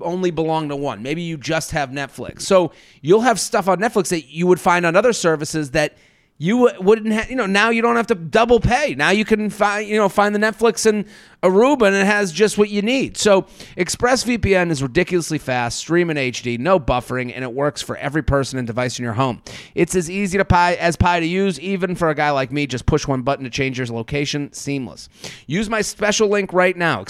[0.00, 1.02] only belong to one.
[1.02, 2.42] Maybe you just have Netflix.
[2.42, 5.96] So you'll have stuff on Netflix that you would find on other services that
[6.42, 8.94] you wouldn't have, you know, now you don't have to double pay.
[8.94, 11.04] Now you can find, you know, find the Netflix in
[11.42, 13.18] Aruba and it has just what you need.
[13.18, 13.42] So
[13.76, 18.58] ExpressVPN is ridiculously fast, stream in HD, no buffering, and it works for every person
[18.58, 19.42] and device in your home.
[19.74, 22.66] It's as easy to pie as pie to use, even for a guy like me.
[22.66, 25.10] Just push one button to change your location, seamless.
[25.46, 27.02] Use my special link right now,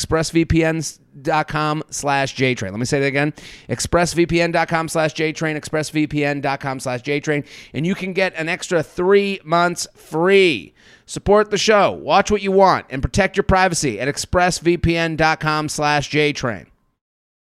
[1.17, 2.71] expressvpn.com slash jtrain.
[2.71, 3.33] Let me say that again,
[3.69, 10.75] expressvpn.com slash jtrain, expressvpn.com slash jtrain, and you can get an extra three months free.
[11.07, 16.67] Support the show, watch what you want, and protect your privacy at expressvpn.com slash jtrain.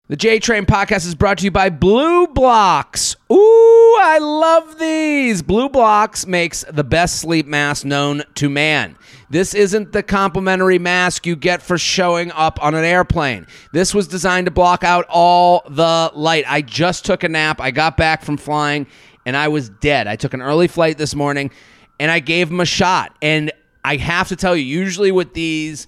[0.08, 3.16] The J Train podcast is brought to you by BLUBlox.
[3.32, 5.42] Ooh, I love these.
[5.42, 8.98] BLUBlox makes the best sleep mask known to man.
[9.32, 13.48] This isn't the complimentary mask you get for showing up on an airplane.
[13.72, 16.44] This was designed to block out all the light.
[16.50, 17.62] I just took a nap.
[17.62, 18.88] I got back from flying
[19.26, 20.06] and I was dead.
[20.06, 21.50] I took an early flight this morning
[21.98, 23.16] and I gave them a shot.
[23.22, 23.54] And
[23.86, 25.88] I have to tell you, usually with these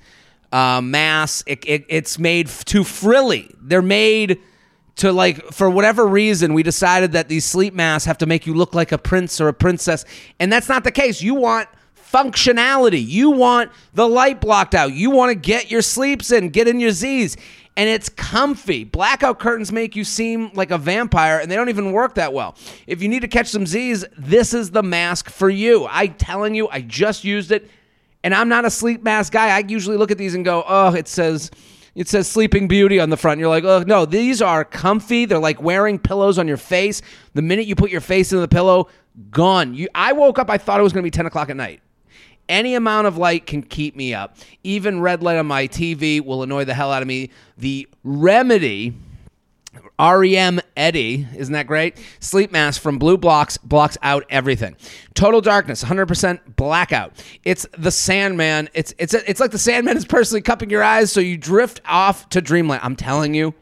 [0.53, 3.53] uh, masks, it, it, it's made too frilly.
[3.61, 4.39] They're made
[4.95, 8.53] to like for whatever reason we decided that these sleep masks have to make you
[8.53, 10.05] look like a prince or a princess
[10.39, 11.67] and that's not the case you want
[12.13, 16.67] functionality you want the light blocked out you want to get your sleeps in get
[16.67, 17.35] in your z's
[17.75, 21.91] and it's comfy blackout curtains make you seem like a vampire and they don't even
[21.91, 22.55] work that well
[22.85, 26.53] if you need to catch some z's this is the mask for you i telling
[26.53, 27.67] you i just used it
[28.23, 30.93] and i'm not a sleep mask guy i usually look at these and go oh
[30.93, 31.49] it says
[31.95, 33.39] it says Sleeping Beauty on the front.
[33.39, 35.25] You're like, oh, no, these are comfy.
[35.25, 37.03] They're like wearing pillows on your face.
[37.35, 38.87] The minute you put your face into the pillow,
[39.29, 39.75] gone.
[39.75, 41.82] You, I woke up, I thought it was going to be 10 o'clock at night.
[42.49, 44.37] Any amount of light can keep me up.
[44.63, 47.29] Even red light on my TV will annoy the hell out of me.
[47.57, 48.93] The remedy.
[49.99, 51.97] REM Eddie, isn't that great?
[52.19, 54.75] Sleep mask from BLUBlox blocks out everything.
[55.13, 57.23] Total darkness, 100% blackout.
[57.43, 58.69] It's the Sandman.
[58.73, 62.27] It's it's it's like the Sandman is personally cupping your eyes so you drift off
[62.29, 62.81] to dreamland.
[62.83, 63.53] I'm telling you,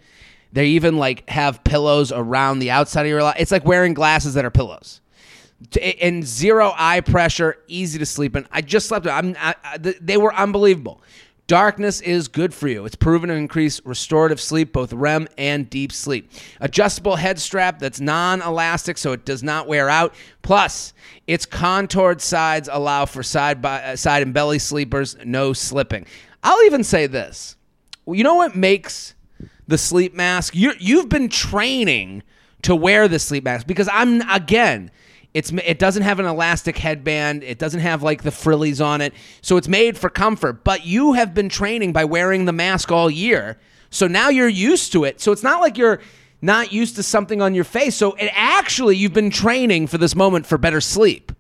[0.54, 3.36] they even like have pillows around the outside of your eye.
[3.38, 5.02] It's like wearing glasses that are pillows.
[5.82, 8.48] And zero eye pressure, easy to sleep in.
[8.52, 9.08] I just slept.
[9.08, 9.36] I'm.
[9.40, 11.02] I, I, they were unbelievable.
[11.52, 12.86] Darkness is good for you.
[12.86, 16.32] It's proven to increase restorative sleep, both REM and deep sleep.
[16.62, 20.14] Adjustable head strap that's non elastic so it does not wear out.
[20.44, 20.94] Plus,
[21.28, 26.06] its contoured sides allow for side by uh, side and belly sleepers, no slipping.
[26.42, 27.58] I'll even say this.
[28.08, 29.14] You know what makes
[29.68, 30.56] the sleep mask?
[30.56, 32.24] You you've been training
[32.62, 34.90] to wear the sleep mask because I'm again
[35.34, 37.44] it's it doesn't have an elastic headband.
[37.44, 39.14] It doesn't have like the frillies on it.
[39.42, 40.64] So it's made for comfort.
[40.64, 43.58] But you have been training by wearing the mask all year.
[43.90, 45.22] So now you're used to it.
[45.22, 46.02] So it's not like you're
[46.42, 47.96] not used to something on your face.
[47.96, 51.32] So it actually you've been training for this moment for better sleep.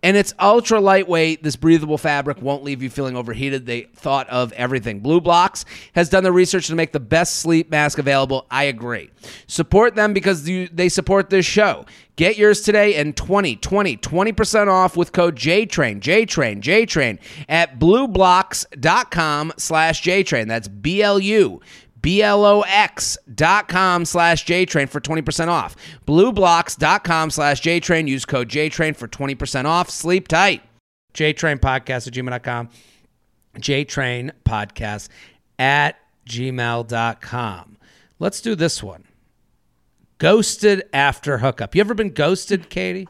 [0.00, 1.42] And it's ultra lightweight.
[1.42, 3.66] This breathable fabric won't leave you feeling overheated.
[3.66, 5.00] They thought of everything.
[5.00, 8.46] BLUBlox has done the research to make the best sleep mask available.
[8.48, 9.10] I agree.
[9.48, 11.84] Support them because they support this show.
[12.14, 17.18] Get yours today and 20, 20, 20% off with code JTRAIN, JTRAIN, JTRAIN
[17.48, 20.46] at blublox.com slash JTRAIN.
[20.46, 21.60] That's B-L-U.
[22.08, 25.76] B-L-O-X dot com slash JTrain for 20% off.
[26.06, 28.08] Blublox.com slash JTrain.
[28.08, 29.90] Use code JTrain for 20% off.
[29.90, 30.62] Sleep tight.
[31.12, 32.70] JTrain podcast at gmail.com.
[33.58, 35.10] JTrain podcast
[35.58, 35.96] at
[36.26, 37.76] gmail.com.
[38.18, 39.04] Let's do this one.
[40.16, 41.74] Ghosted after hookup.
[41.74, 43.06] You ever been ghosted, Katie?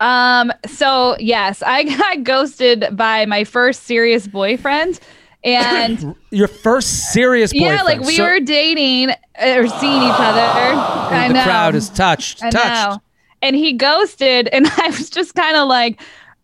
[0.00, 5.00] Um, so yes, I got ghosted by my first serious boyfriend.
[5.44, 7.74] And Your first serious boyfriend.
[7.76, 10.40] yeah, like we So- were dating or seeing each other.
[11.14, 11.44] I the know.
[11.44, 12.42] crowd is touched.
[12.42, 12.90] I touched.
[12.96, 13.02] know.
[13.40, 16.00] And he ghosted, and I was just kind of like,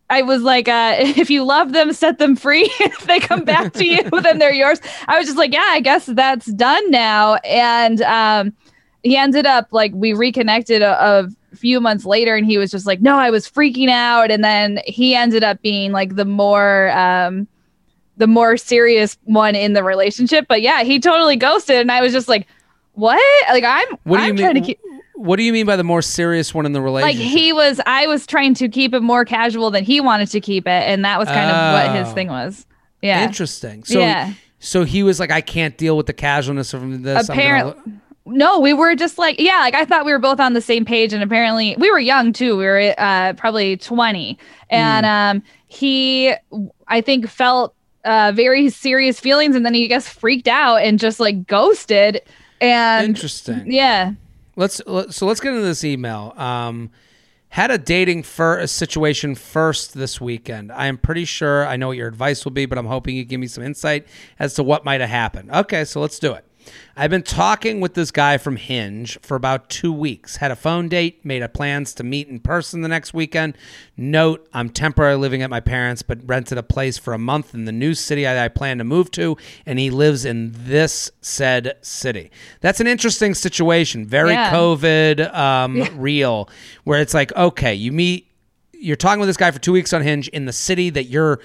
[0.09, 2.69] I was like, uh, if you love them, set them free.
[2.79, 4.79] if they come back to you, then they're yours.
[5.07, 7.35] I was just like, yeah, I guess that's done now.
[7.43, 8.53] And um,
[9.03, 12.85] he ended up like we reconnected a, a few months later, and he was just
[12.85, 14.31] like, no, I was freaking out.
[14.31, 17.45] And then he ended up being like the more um,
[18.17, 20.45] the more serious one in the relationship.
[20.47, 22.47] But yeah, he totally ghosted, and I was just like,
[22.93, 23.19] what?
[23.49, 24.43] Like I'm, What do you I'm mean?
[24.45, 24.79] trying to keep
[25.15, 27.19] What do you mean by the more serious one in the relationship?
[27.19, 30.39] like he was i was trying to keep it more casual than he wanted to
[30.41, 32.13] keep it and that was kind of what his Oh.
[32.13, 32.65] thing was
[33.01, 33.83] yeah Interesting.
[33.83, 34.33] So, Yeah.
[34.59, 37.29] so he was like, I can't deal with the casualness of this.
[37.29, 37.93] I'm apparently
[38.25, 40.83] no we were just like yeah like i thought we were both on the same
[40.83, 44.35] page and apparently we were young too we were uh probably 20
[44.71, 46.33] and um he
[46.87, 47.74] i think felt
[48.05, 52.21] uh very serious feelings and then he I guess freaked out and just like ghosted
[52.61, 53.71] and Interesting.
[53.71, 54.13] yeah
[54.55, 56.33] Let's let, so let's get into this email.
[56.37, 56.89] Um,
[57.49, 60.71] had a dating for a situation first this weekend.
[60.71, 63.25] I am pretty sure I know what your advice will be, but I'm hoping you
[63.25, 64.07] give me some insight
[64.39, 65.51] as to what might have happened.
[65.51, 66.45] Okay, so let's do it.
[66.95, 70.37] I've been talking with this guy from Hinge for about two weeks.
[70.37, 73.57] Had a phone date, made a plans to meet in person the next weekend.
[73.97, 77.65] Note, I'm temporarily living at my parents, but rented a place for a month in
[77.65, 81.77] the new city I, I plan to move to, and he lives in this said
[81.81, 82.31] city.
[82.61, 84.05] That's an interesting situation.
[84.05, 84.53] Very Yeah.
[84.53, 86.49] COVID um, real,
[86.83, 88.31] where it's like, okay, you meet,
[88.73, 91.39] you're talking with this guy for two weeks on Hinge in the city that you're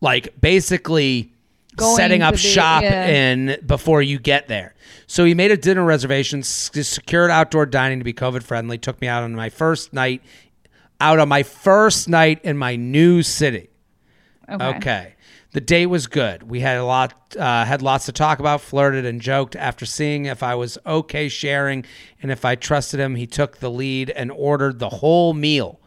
[0.00, 1.32] like basically
[1.78, 3.06] setting up the- shop yeah.
[3.06, 4.74] in before you get there.
[5.06, 9.08] So he made a dinner reservation, secured outdoor dining to be COVID friendly, took me
[9.08, 10.22] out on my first night,
[11.00, 13.70] out on my first night in my new city.
[14.48, 14.76] Okay.
[14.76, 15.14] Okay.
[15.52, 16.44] The date was good.
[16.44, 19.56] We had a lot, uh, had lots to talk about, flirted and joked.
[19.56, 21.84] After seeing if I was okay sharing
[22.22, 25.80] and if I trusted him, he took the lead and ordered the whole meal.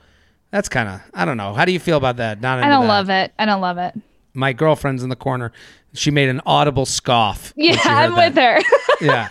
[0.51, 1.53] That's kind of, I don't know.
[1.53, 2.41] How do you feel about that?
[2.41, 3.31] Not I don't love it.
[3.39, 3.95] I don't love it.
[4.33, 5.51] My girlfriend's in the corner.
[5.93, 7.53] She made an audible scoff.
[7.55, 8.33] Yeah, I'm that.
[8.33, 8.59] with her.
[9.05, 9.27] yeah.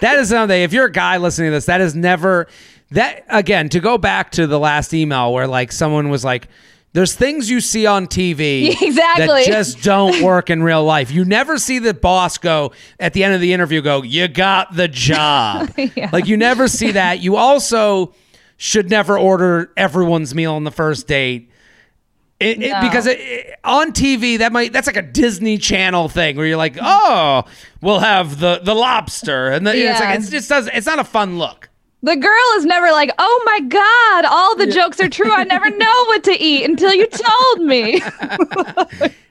[0.00, 0.60] That is something.
[0.62, 2.46] If you're a guy listening to this, that is never
[2.92, 6.48] that again, to go back to the last email where like someone was like,
[6.92, 9.26] there's things you see on TV Exactly.
[9.26, 11.10] that just don't work in real life.
[11.10, 14.74] You never see the boss go at the end of the interview go, "You got
[14.74, 16.10] the job." Yeah.
[16.12, 17.20] Like you never see that.
[17.20, 18.12] You also
[18.56, 21.50] should never order everyone's meal on the first date.
[22.40, 26.46] It, it- because it, on TV that might that's like a Disney Channel thing where
[26.46, 27.44] you're like, oh,
[27.82, 30.14] we'll have the the lobster, and the, it's like Yeah.
[30.14, 31.68] it's just does it's not a fun look.
[32.02, 35.30] The girl is never like, oh my God, all the jokes are true.
[35.30, 38.00] I never know what to eat until you told me.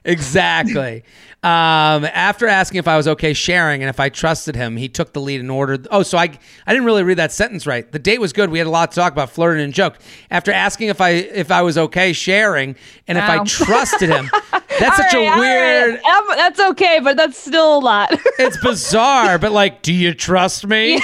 [0.04, 1.02] Exactly.
[1.42, 5.14] Um, after asking if I was okay sharing and if I trusted him, he took
[5.14, 5.88] the lead and ordered.
[5.90, 6.24] Oh, so I
[6.66, 7.90] I didn't really read that sentence right.
[7.90, 8.50] The date was good.
[8.50, 9.96] We had a lot to talk about, flirting and joke.
[10.30, 12.76] After asking if I if I was okay sharing
[13.08, 16.00] and if I trusted him, that's such right, a weird.
[16.04, 16.36] right.
[16.36, 18.12] That's okay, but that's still a lot.
[18.38, 20.98] It's bizarre, but like, do you trust me?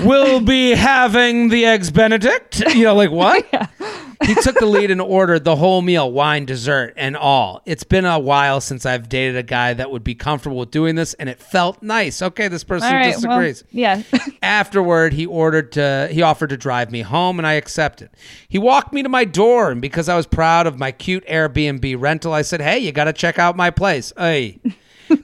[0.00, 2.60] we'll be having the eggs Benedict.
[2.74, 3.44] You know, like what?
[4.26, 7.62] He took the lead and ordered the whole meal, wine, dessert, and all.
[7.66, 10.94] It's been a while since I've dated a guy that would be comfortable with doing
[10.94, 12.22] this, and it felt nice.
[12.22, 13.06] Okay, this person right.
[13.06, 13.64] Well, disagrees.
[13.70, 14.02] yeah.
[14.42, 18.10] Afterward, he ordered to he offered to drive me home and I accepted.
[18.48, 22.00] He walked me to my door and because I was proud of my cute Airbnb
[22.00, 24.60] rental, I said, "Hey, you got to check out my place." Hey.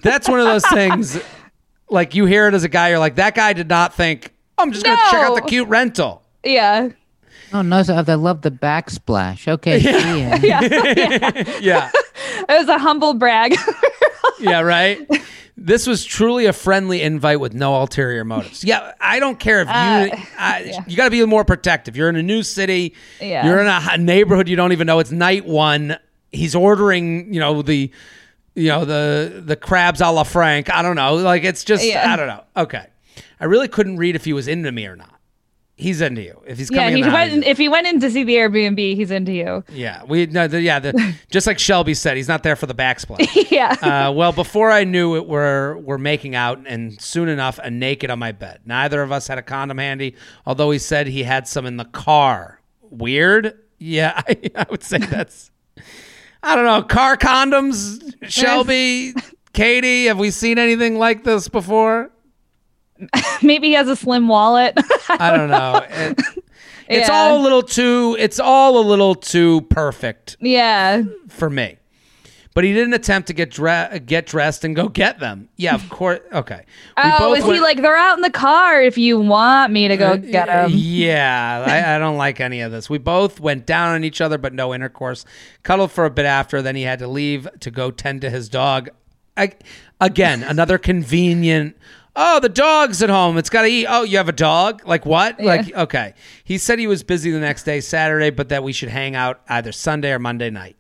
[0.03, 1.19] That's one of those things
[1.89, 4.73] like you hear it as a guy you're like, "That guy did not think, I'm
[4.73, 6.91] just going to check out the cute rental." yeah.
[7.53, 9.49] Oh no, so I love the backsplash.
[9.49, 10.61] Okay, see ya.
[11.61, 11.91] Yeah.
[12.49, 13.55] It was a humble brag.
[14.41, 14.99] yeah, right?
[15.57, 18.65] This was truly a friendly invite with no ulterior motives.
[18.65, 21.97] Yeah, I don't care if you Uh, I, you got to be more protective.
[21.97, 22.95] You're in a new city.
[23.21, 23.47] Yeah.
[23.47, 24.99] You're in a neighborhood you don't even know.
[25.01, 25.99] It's night one.
[26.33, 27.91] He's ordering, you know, the
[28.55, 30.71] you know, the the crabs a la Frank.
[30.71, 31.17] I don't know.
[31.17, 32.11] Like it's just Yeah.
[32.13, 32.45] I don't know.
[32.57, 32.87] Okay.
[33.39, 35.20] I really couldn't read if he was into me or not.
[35.81, 36.39] He's into you.
[36.47, 37.45] If he's yeah, coming he went.
[37.45, 39.65] If he went in to see the Airbnb, he's into you.
[39.71, 42.75] yeah, we no, the, yeah, the, just like Shelby said, he's not there for the
[42.75, 43.51] backsplash.
[43.51, 43.77] yeah.
[43.81, 48.11] Uh, well, before I knew it, we're we're making out, and soon enough, a naked
[48.11, 48.61] on my bed.
[48.67, 51.87] Neither of us had a condom handy, although he said he had some in the
[51.87, 52.61] car.
[52.83, 53.59] Weird.
[53.79, 55.51] Yeah, I, I would say that's.
[56.43, 56.83] I don't know.
[56.83, 59.15] Car condoms, Shelby,
[59.55, 60.07] Katie.
[60.07, 62.11] Have we seen anything like this before?
[63.43, 64.75] Maybe he has a slim wallet.
[65.09, 65.87] I don't know.
[65.91, 66.19] It-
[66.89, 67.15] it's Yeah.
[67.15, 68.17] all a little too.
[68.19, 71.03] It's all a little too perfect yeah.
[71.29, 71.77] for me.
[72.53, 75.49] But he didn't attempt to get dre- get dressed and go get them.
[75.55, 76.19] Yeah, of course.
[76.33, 76.65] Okay.
[76.97, 78.83] We Oh, is he like they're out in the car?
[78.83, 80.73] If you want me to go get Uh, him.
[80.75, 82.91] Yeah, I, I don't like any of this.
[82.91, 85.25] We both went down on each other, but no intercourse.
[85.63, 88.49] Cuddled for a bit after, then he had to leave to go tend to his
[88.49, 88.89] dog.
[89.37, 89.53] I,
[90.01, 91.77] again, another convenient.
[92.17, 93.39] Oh, the dog's at home.
[93.39, 93.87] It's got to eat.
[93.89, 94.83] Oh, you have a dog?
[94.87, 95.41] Like what?
[95.41, 96.15] Like okay.
[96.45, 99.41] He said he was busy the next day, Saturday, but that we should hang out
[99.49, 100.77] either Sunday or Monday night.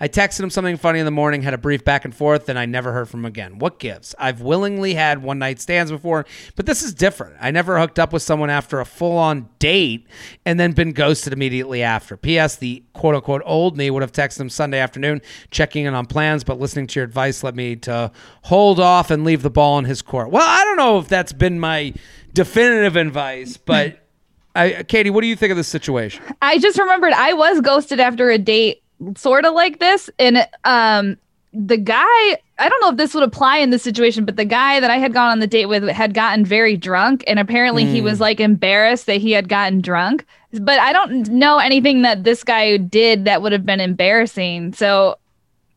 [0.00, 2.58] I texted him something funny in the morning, had a brief back and forth, and
[2.58, 3.58] I never heard from him again.
[3.58, 4.14] What gives?
[4.18, 7.36] I've willingly had one night stands before, but this is different.
[7.40, 10.06] I never hooked up with someone after a full on date
[10.44, 12.16] and then been ghosted immediately after.
[12.16, 12.56] P.S.
[12.56, 16.44] The quote unquote old me would have texted him Sunday afternoon, checking in on plans,
[16.44, 18.10] but listening to your advice led me to
[18.42, 20.30] hold off and leave the ball in his court.
[20.30, 21.94] Well, I don't know if that's been my
[22.32, 23.98] definitive advice, but
[24.54, 26.22] I, Katie, what do you think of this situation?
[26.42, 28.82] I just remembered I was ghosted after a date,
[29.16, 31.16] sort of like this, and um,
[31.52, 32.38] the guy.
[32.58, 34.98] I don't know if this would apply in this situation, but the guy that I
[34.98, 38.38] had gone on the date with had gotten very drunk, and apparently he was like
[38.38, 40.24] embarrassed that he had gotten drunk.
[40.52, 44.74] But I don't know anything that this guy did that would have been embarrassing.
[44.74, 45.18] So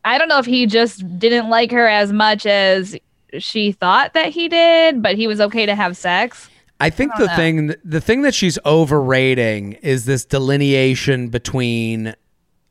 [0.04, 2.96] I don't know if he just didn't like her as much as
[3.38, 6.48] she thought that he did, but he was okay to have sex.
[6.78, 12.14] I think the thing the thing that she's overrating is this delineation between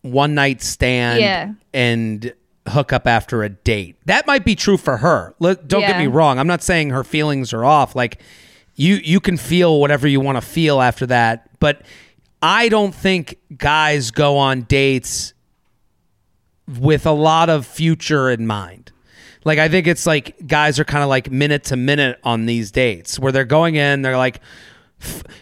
[0.05, 1.51] one night stand Yeah.
[1.73, 2.33] and
[2.67, 3.95] hook up after a date.
[4.05, 5.35] That might be true for her.
[5.39, 6.39] Let- Don't get me wrong.
[6.39, 7.95] I'm not saying her feelings are off.
[7.95, 8.21] Like
[8.75, 11.81] you you can feel whatever you want to feel after that, but
[12.41, 15.33] I don't think guys go on dates
[16.79, 18.91] with a lot of future in mind.
[19.43, 22.71] Like I think it's like guys are kind of like minute to minute on these
[22.71, 24.41] dates where they're going in, they're like "F-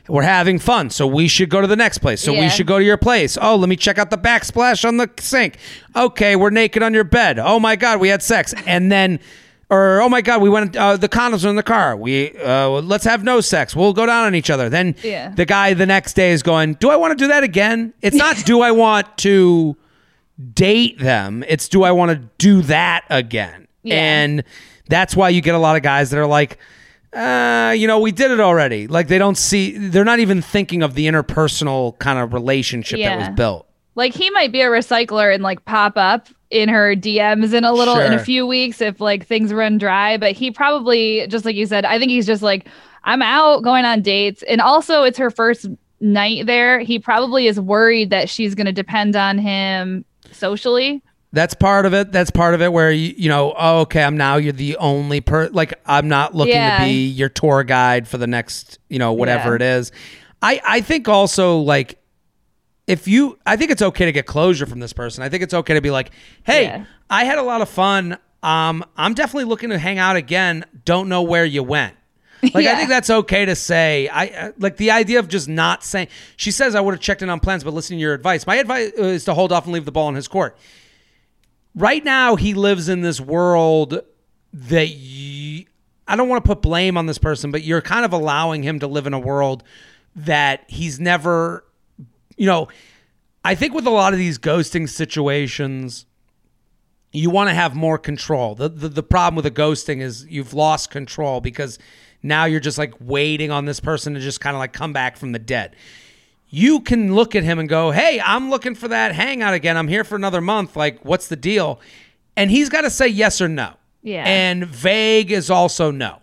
[0.07, 2.21] we're having fun, so we should go to the next place.
[2.21, 3.37] So we should go to your place.
[3.41, 5.57] Oh, let me check out the backsplash on the sink.
[5.95, 7.39] Okay, we're naked on your bed.
[7.39, 8.53] Oh my god, we had sex.
[8.65, 9.19] And then
[9.69, 11.95] or oh my god, we went uh, the condoms are in the car.
[11.95, 13.75] We uh, let's have no sex.
[13.75, 14.69] We'll go down on each other.
[14.69, 15.29] Then Yeah.
[15.29, 18.15] the guy the next day is going, "Do I want to do that again?" It's
[18.15, 19.75] not do I want to
[20.53, 21.43] date them.
[21.47, 23.67] It's do I want to do that again?
[23.83, 23.95] Yeah.
[23.95, 24.43] And
[24.89, 26.57] that's why you get a lot of guys that are like,
[27.15, 28.87] uh, you know, we did it already.
[28.87, 33.19] Like they don't see, they're not even thinking of the interpersonal kind of relationship that
[33.19, 33.67] was built.
[33.95, 37.71] Like he might be a recycler and like pop up in her DMs in a
[37.71, 40.17] little in a few weeks if like things run dry.
[40.17, 42.67] But he probably just like you said, I think he's just like,
[43.03, 44.43] I'm out going on dates.
[44.43, 45.67] And also it's her first
[45.99, 46.79] night there.
[46.79, 51.03] He probably is worried that she's gonna depend on him socially.
[51.33, 52.11] That's part of it.
[52.11, 55.19] That's part of it where you, you know, oh, okay, I'm now you're the only
[55.19, 56.77] per like I'm not looking Yeah.
[56.77, 59.55] to be your tour guide for the next, you know, whatever Yeah.
[59.55, 59.91] it is.
[60.43, 61.99] I I think also like
[62.85, 65.23] if you I think it's okay to get closure from this person.
[65.23, 66.11] I think it's okay to be like,
[66.43, 66.85] "Hey, Yeah.
[67.09, 68.17] I had a lot of fun.
[68.43, 70.65] Um I'm definitely looking to hang out again.
[70.85, 71.95] Don't know where you went."
[72.53, 74.07] Like I think that's okay to say.
[74.09, 76.09] I uh, like the idea of just not saying.
[76.35, 78.45] She says I would have checked in on plans, but listening to your advice.
[78.45, 80.57] My advice is to hold off and leave the ball in his court
[81.75, 84.01] right now he lives in this world
[84.53, 85.65] that you,
[86.07, 88.79] I don't want to put blame on this person, but you're kind of allowing him
[88.79, 89.63] to live in a world
[90.15, 91.65] that he's never,
[92.37, 92.67] you know,
[93.43, 96.05] I think with a lot of these ghosting situations,
[97.11, 98.55] you want to have more control.
[98.55, 101.77] The, the the problem with the ghosting is you've lost control because
[102.23, 105.17] now you're just like waiting on this person to just kind of like come back
[105.17, 105.75] from the dead
[106.53, 109.75] you can look at him and go, "Hey, I'm looking for that hangout again.
[109.75, 110.75] I'm here for another month.
[110.75, 111.79] Like, what's the deal?"
[112.37, 113.73] And he's got to say yes or no.
[114.03, 114.23] Yeah.
[114.23, 116.19] And vague is also no.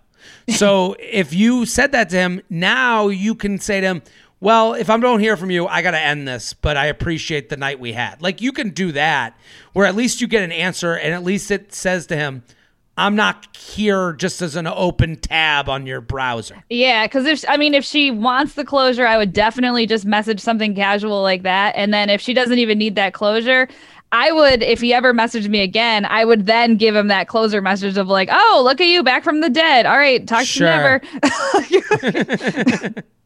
[0.49, 4.03] So if you said that to him, now you can say to him,
[4.39, 7.49] "Well, if I don't hear from you, I got to end this, but I appreciate
[7.49, 9.37] the night we had." Like you can do that
[9.73, 12.45] where at least you get an answer and at least it says to him,
[13.01, 17.57] "I'm not here just as an open tab on your browser." Yeah, because if I
[17.57, 21.75] mean, if she wants the closure, I would definitely just message something casual like that.
[21.77, 23.69] And then if she doesn't even need that closure,
[24.13, 27.61] I would, if he ever messaged me again, I would then give him that closer
[27.63, 29.87] message of like, "Oh, look at you, back from the dead.
[29.87, 31.01] All right, talk Sure.
[31.01, 31.07] to
[31.71, 32.95] you never."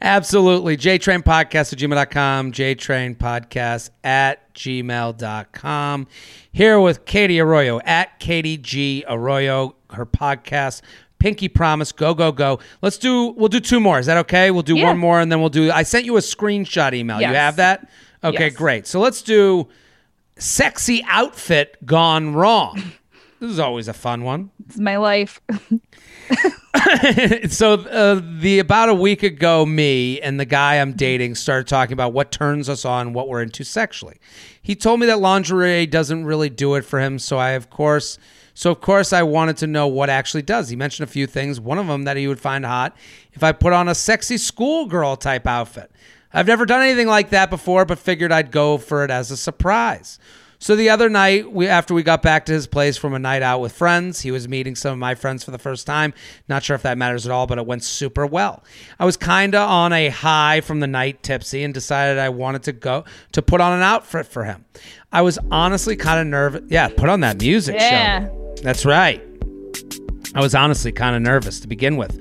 [0.00, 0.76] Absolutely.
[0.76, 2.52] JTrain Podcast at gmail.com.
[2.52, 6.06] JTrain Podcast at gmail.com.
[6.52, 10.82] Here with Katie Arroyo at Katie G Arroyo, her podcast.
[11.18, 12.58] Pinky Promise, go, go, go.
[12.82, 14.00] Let's do, we'll do two more.
[14.00, 14.50] Is that okay?
[14.50, 14.86] We'll do Yeah.
[14.86, 17.20] one more and then we'll do, I sent you a screenshot email.
[17.20, 17.88] You have that?
[18.24, 18.56] Okay, Yes.
[18.56, 18.86] great.
[18.88, 19.68] So let's do
[20.36, 22.82] sexy outfit gone wrong.
[23.38, 24.50] This is always a fun one.
[24.66, 25.40] it's my life.
[27.48, 31.92] so uh, the about a week ago me and the guy i'm dating started talking
[31.92, 34.18] about what turns us on what we're into sexually.
[34.62, 38.18] He told me that lingerie doesn't really do it for him so i of course
[38.54, 40.68] so of course i wanted to know what actually does.
[40.68, 42.96] He mentioned a few things one of them that he would find hot
[43.32, 45.90] if i put on a sexy schoolgirl type outfit.
[46.32, 49.36] I've never done anything like that before but figured i'd go for it as a
[49.36, 50.18] surprise
[50.62, 53.42] so the other night, we after we got back to his place from a night
[53.42, 56.14] out with friends, he was meeting some of my friends for the first time.
[56.48, 58.62] Not sure if that matters at all, but it went super well.
[59.00, 62.62] I was kind of on a high from the night tipsy and decided I wanted
[62.62, 64.64] to go to put on an outfit for him.
[65.10, 66.62] I was honestly kind of nervous.
[66.68, 68.26] Yeah, put on that music Yeah.
[68.28, 68.54] show.
[68.62, 69.20] That's right.
[70.36, 72.16] I was honestly kind of nervous to begin with,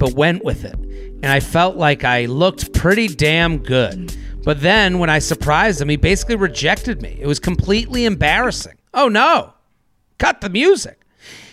[0.00, 0.76] but went with it.
[0.76, 4.16] And I felt like I looked pretty damn good.
[4.44, 7.16] But then when I surprised him, he basically rejected me.
[7.20, 8.76] It was completely embarrassing.
[8.92, 9.54] Oh no,
[10.18, 10.98] cut the music.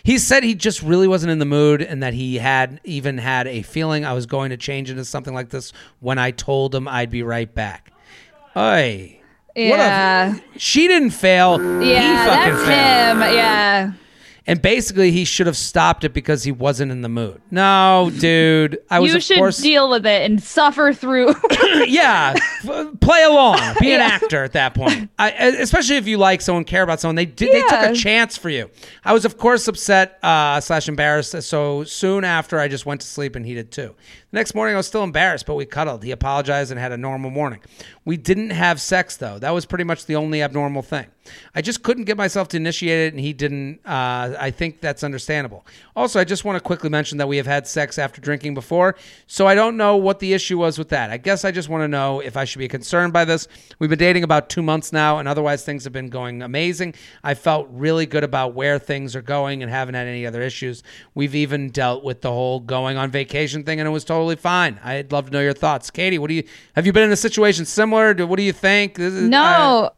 [0.04, 3.48] He said he just really wasn't in the mood and that he had even had
[3.48, 6.88] a feeling I was going to change into something like this when I told him
[6.88, 7.92] I'd be right back.
[8.58, 9.20] Oy.
[9.56, 10.40] What a- Yeah.
[10.58, 11.60] She didn't fail.
[11.82, 13.18] he Yeah, that's failed.
[13.18, 13.22] him.
[13.36, 13.92] Yeah.
[14.50, 17.41] And basically, he should have stopped it because he wasn't in the mood.
[17.52, 18.80] No, dude.
[18.89, 21.36] I was, You should course, deal with it and suffer through.
[21.86, 22.34] yeah,
[23.00, 24.08] play along, be an Yeah.
[24.08, 25.10] actor at that point.
[25.20, 27.16] I, especially if you like someone, care about someone.
[27.16, 27.54] They did.
[27.54, 28.70] They took a chance for you.
[29.06, 31.39] I was, of course, upset uh, slash embarrassed.
[31.43, 33.95] So soon after, I just went to sleep, and he did too.
[34.32, 36.04] The next morning, I was still embarrassed, but we cuddled.
[36.04, 37.60] He apologized and had a normal morning.
[38.06, 39.38] We didn't have sex though.
[39.39, 41.08] That was pretty much the only abnormal thing.
[41.56, 43.80] I just couldn't get myself to initiate it, and he didn't.
[43.86, 45.66] Uh, I think that's understandable.
[45.96, 48.96] Also, I just want to quickly mention that we have had sex after drinking before,
[49.28, 51.10] so I don't know what the issue was with that.
[51.12, 53.48] I guess I just want to know if I should be concerned by this.
[53.80, 56.94] We've been dating about two months now, and otherwise things have been going amazing.
[57.24, 60.84] I felt really good about where things are going and haven't had any other issues.
[61.16, 64.80] We've even dealt with the whole going on vacation thing, and it was totally fine.
[64.84, 66.18] I'd love to know your thoughts, Katie.
[66.20, 66.44] What do you
[66.76, 68.14] have you been in a situation similar?
[68.14, 68.96] To, what do you think?
[68.96, 69.92] This is- No,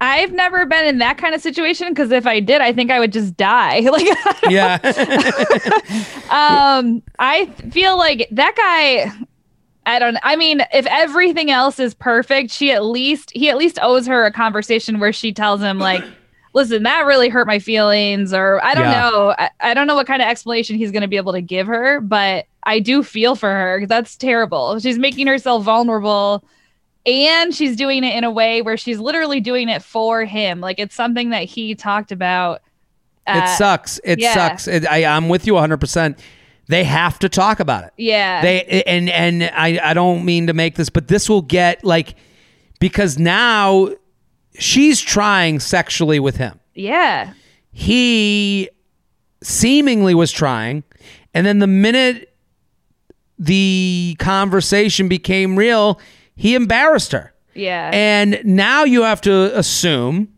[0.00, 3.00] I've never been in that kind of situation because if I did, I think I
[3.00, 3.80] would just die.
[3.90, 4.06] Like,
[4.48, 4.78] yeah,
[6.30, 9.12] um, I feel like that guy.
[9.86, 10.18] I don't.
[10.22, 14.26] I mean, if everything else is perfect, she at least he at least owes her
[14.26, 16.04] a conversation where she tells him like,
[16.52, 19.00] "Listen, that really hurt my feelings," or I don't Yeah.
[19.00, 19.34] know.
[19.38, 21.66] I, I don't know what kind of explanation he's going to be able to give
[21.68, 23.86] her, but I do feel for her.
[23.86, 24.78] That's terrible.
[24.78, 26.44] She's making herself vulnerable.
[27.06, 30.60] And she's doing it in a way where she's literally doing it for him.
[30.60, 32.60] Like it's something that he talked about.
[33.26, 34.00] it uh, sucks.
[34.04, 34.34] It yeah.
[34.34, 34.68] sucks.
[34.68, 35.78] It, I, I'm with you 100.
[35.78, 36.18] percent
[36.66, 37.92] They have to talk about it.
[37.96, 38.42] Yeah.
[38.42, 42.14] They and and I I don't mean to make this, but this will get like
[42.78, 43.88] because now
[44.58, 46.60] she's trying sexually with him.
[46.74, 47.32] yeah.
[47.70, 48.70] He
[49.40, 50.82] seemingly was trying,
[51.32, 52.34] and then the minute
[53.38, 56.00] the conversation became real,
[56.38, 57.34] he embarrassed her.
[57.54, 57.90] Yeah.
[57.92, 60.28] And now you have to assume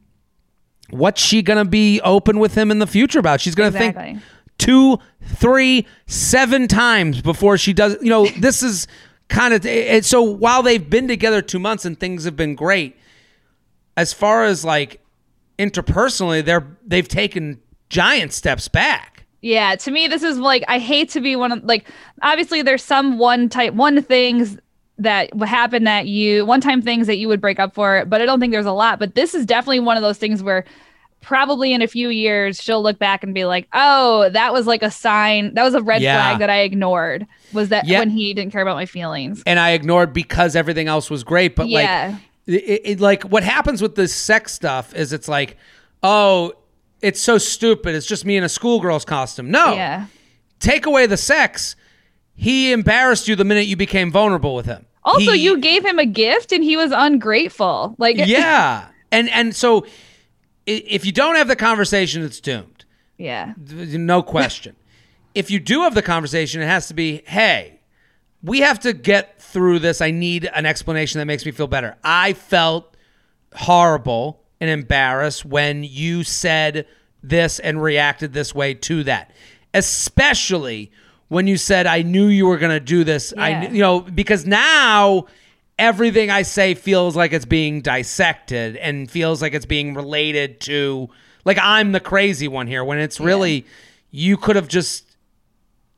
[0.88, 3.40] what's she going to be open with him in the future about?
[3.40, 4.05] She's going to Exactly.
[4.14, 4.22] think
[4.59, 7.96] two, three, seven times before she does.
[8.01, 8.86] You know, this is
[9.28, 9.64] kind of.
[9.66, 12.96] And so while they've been together two months and things have been great,
[13.96, 15.01] as far as like
[15.59, 19.26] interpersonally, they're they've taken giant steps back.
[19.42, 21.86] Yeah, to me, this is like I hate to be one of like
[22.22, 24.59] obviously there's some one type one things
[25.01, 28.26] that happened that you one time things that you would break up for, but I
[28.26, 28.98] don't think there's a lot.
[28.98, 30.64] But this is definitely one of those things where
[31.20, 34.82] probably in a few years she'll look back and be like, oh, that was like
[34.82, 36.14] a sign, that was a red Yeah.
[36.16, 37.26] flag that I ignored.
[37.53, 37.98] Was that Yeah.
[37.98, 39.42] when he didn't care about my feelings?
[39.46, 41.57] and I ignored because everything else was great.
[41.57, 42.14] But Yeah.
[42.46, 45.57] like, it, it, like what happens with this sex stuff is it's like,
[46.03, 46.53] oh,
[47.03, 47.94] it's so stupid.
[47.94, 49.51] It's just me in a schoolgirl's costume.
[49.51, 50.07] No, Yeah.
[50.59, 51.76] take away the sex.
[52.34, 54.86] He embarrassed you the minute you became vulnerable with him.
[55.05, 57.94] Also, He- you gave him a gift and he was ungrateful.
[57.98, 59.86] Like yeah, and and so
[60.66, 62.84] if you don't have the conversation, it's doomed.
[63.18, 63.55] yeah.
[63.59, 64.76] No question.
[65.34, 67.80] if you do have the conversation, it has to be, hey,
[68.42, 70.01] we have to get through this.
[70.01, 71.96] I need an explanation that makes me feel better.
[72.05, 72.96] I felt
[73.55, 76.86] horrible and embarrassed when you said
[77.22, 79.30] this and reacted this way to that,
[79.74, 80.90] especially
[81.30, 83.32] when you said, I knew you were going to do this.
[83.38, 83.60] I, Yeah.
[83.62, 85.24] kn- you know, because now
[85.78, 91.08] everything I say feels like it's being dissected and feels like it's being related to,
[91.44, 93.64] like I'm the crazy one here when it's really,
[94.10, 95.06] you could have just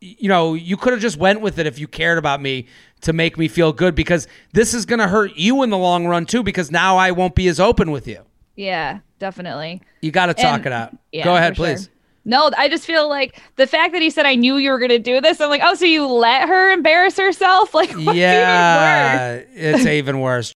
[0.05, 2.67] you know, you could have just went with it if you cared about me
[3.03, 6.07] to make me feel good because this is going to hurt you in the long
[6.09, 8.19] run too because now I won't be as open with you.
[8.57, 9.81] Yeah, definitely.
[10.01, 10.97] You got to talk And- it out.
[11.13, 11.85] Yeah, Go ahead, please.
[11.85, 11.93] sure.
[12.25, 14.91] No, I just feel like the fact that he said I knew you were going
[14.91, 15.41] to do this.
[15.41, 17.75] I'm like, oh, so you let her embarrass herself?
[17.83, 17.93] Like?
[17.97, 20.53] Yeah, it's even worse.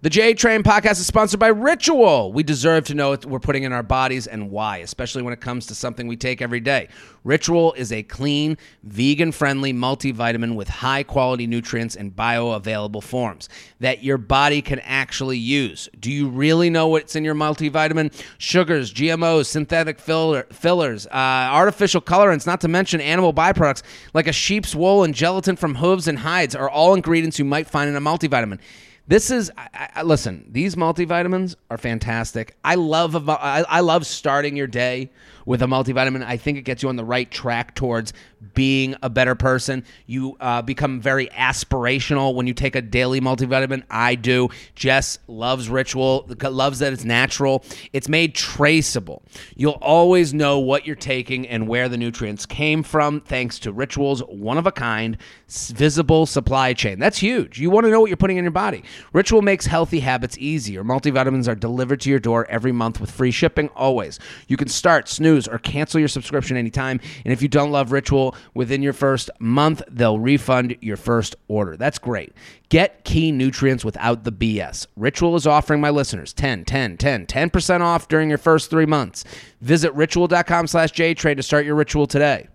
[0.00, 2.32] The J Train podcast is sponsored by Ritual.
[2.32, 5.40] We deserve to know what we're putting in our bodies and why, especially when it
[5.40, 6.86] comes to something we take every day.
[7.24, 13.48] Ritual is a clean, vegan friendly multivitamin with high quality nutrients in bioavailable forms
[13.80, 15.88] that your body can actually use.
[15.98, 18.14] Do you really know what's in your multivitamin?
[18.38, 21.10] Sugars, GMOs, synthetic filler, fillers, uh,
[21.50, 23.82] artificial colorants, not to mention animal byproducts
[24.14, 27.66] like a sheep's wool and gelatin from hooves and hides are all ingredients you might
[27.66, 28.60] find in a multivitamin.
[29.08, 30.44] This is I, I, listen.
[30.50, 32.56] These multivitamins are fantastic.
[32.62, 35.10] I love I, I love starting your day
[35.48, 36.22] with a multivitamin.
[36.22, 38.12] I think it gets you on the right track towards
[38.52, 39.82] being a better person.
[40.04, 43.82] You uh, become very aspirational when you take a daily multivitamin.
[43.90, 44.50] I do.
[44.74, 46.28] Jess loves Ritual.
[46.42, 47.64] Loves that it's natural.
[47.94, 49.22] It's made traceable.
[49.56, 54.20] You'll always know what you're taking and where the nutrients came from, thanks to Ritual's
[54.24, 55.16] one of a kind,
[55.48, 56.98] visible supply chain.
[56.98, 57.58] That's huge.
[57.58, 58.84] You want to know what you're putting in your body.
[59.14, 60.84] Ritual makes healthy habits easier.
[60.84, 64.18] Multivitamins are delivered to your door every month with free shipping always.
[64.46, 67.00] You can start, snooze, or cancel your subscription anytime.
[67.24, 71.76] And if you don't love Ritual within your first month, they'll refund your first order.
[71.76, 72.32] That's great.
[72.70, 74.86] Get key nutrients without the BS.
[74.96, 79.24] Ritual is offering my listeners 10, 10, 10, 10% off during your first three months.
[79.60, 82.48] Visit ritual.com slash JTrain to start your ritual today.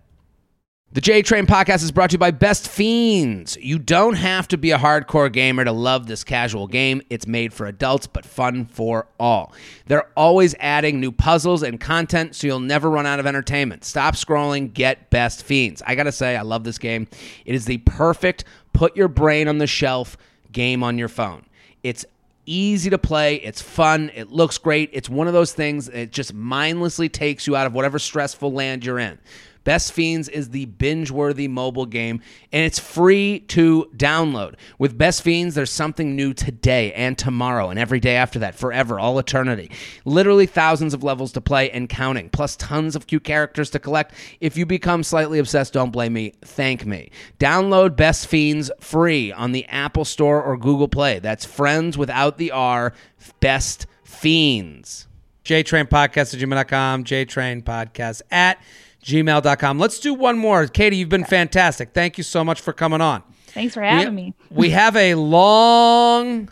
[0.94, 3.56] The J Train podcast is brought to you by Best Fiends.
[3.60, 7.02] You don't have to be a hardcore gamer to love this casual game.
[7.10, 9.52] It's made for adults, but fun for all.
[9.86, 13.84] They're always adding new puzzles and content, so you'll never run out of entertainment.
[13.84, 15.82] Stop scrolling, get Best Fiends.
[15.84, 17.08] I gotta say, I love this game.
[17.44, 20.16] It is the perfect put your brain on the shelf
[20.52, 21.44] game on your phone.
[21.82, 22.04] It's
[22.46, 24.90] easy to play, it's fun, it looks great.
[24.92, 28.84] It's one of those things that just mindlessly takes you out of whatever stressful land
[28.84, 29.18] you're in.
[29.64, 32.20] Best Fiends is the binge worthy mobile game,
[32.52, 34.54] and it's free to download.
[34.78, 39.00] With Best Fiends, there's something new today and tomorrow, and every day after that, forever,
[39.00, 39.70] all eternity.
[40.04, 44.14] Literally thousands of levels to play and counting, plus tons of cute characters to collect.
[44.40, 46.34] If you become slightly obsessed, don't blame me.
[46.42, 47.10] Thank me.
[47.38, 51.18] Download Best Fiends free on the Apple Store or Google Play.
[51.18, 52.92] That's friends without the R,
[53.40, 55.08] Best Fiends.
[55.44, 58.58] JTrain Podcast at gmail.com, JTrain Podcast at
[59.04, 59.78] gmail.com.
[59.78, 60.66] Let's do one more.
[60.66, 61.92] Katie, you've been fantastic.
[61.92, 63.22] Thank you so much for coming on.
[63.48, 64.34] Thanks for having we, me.
[64.50, 66.48] we have a long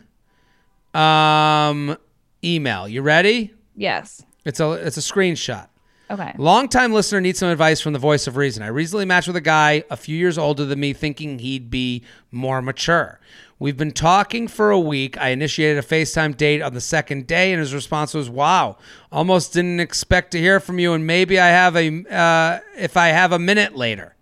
[0.95, 1.97] um,
[2.45, 2.87] email.
[2.87, 3.55] You ready?
[3.75, 4.25] Yes.
[4.45, 5.69] It's a it's a screenshot.
[6.11, 6.35] Okay.
[6.37, 8.63] Longtime listener needs some advice from the voice of reason.
[8.63, 12.05] I recently matched with a guy a few years older than me, thinking he'd be
[12.31, 13.19] more mature.
[13.63, 15.17] We've been talking for a week.
[15.19, 18.77] I initiated a FaceTime date on the second day, and his response was, "Wow,
[19.13, 23.09] almost didn't expect to hear from you, and maybe I have a uh, if I
[23.11, 24.17] have a minute later."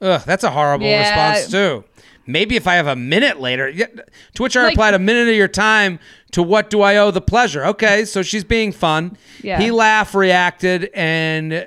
[0.00, 1.08] Ugh, that's a horrible Yeah.
[1.32, 1.82] response too.
[2.24, 5.34] Maybe if I have a minute later, to which I Like- replied, "A minute of
[5.34, 5.98] your time
[6.30, 9.16] to what do I owe the pleasure?" Okay, so she's being fun.
[9.42, 9.58] Yeah.
[9.60, 11.66] He laughed, reacted, and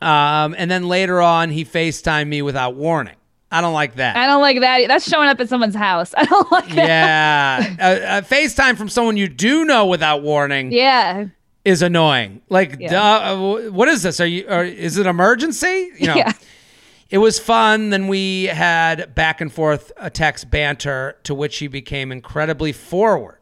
[0.00, 3.16] um, and then later on he FaceTimed me without warning.
[3.52, 4.16] I don't like that.
[4.16, 4.88] I don't like that.
[4.88, 6.14] That's showing up at someone's house.
[6.16, 6.76] I don't like that.
[6.76, 11.26] yeah, a, a FaceTime from someone you do know without warning Yeah.
[11.64, 12.40] is annoying.
[12.48, 12.90] Like, Yeah.
[12.90, 14.20] duh, uh, what is this?
[14.20, 14.46] Are you?
[14.48, 15.90] Are, is it emergency?
[15.98, 16.14] You know.
[16.16, 16.32] Yeah.
[17.10, 17.90] It was fun.
[17.90, 23.36] Then we had back and forth a text banter to which he became incredibly forward.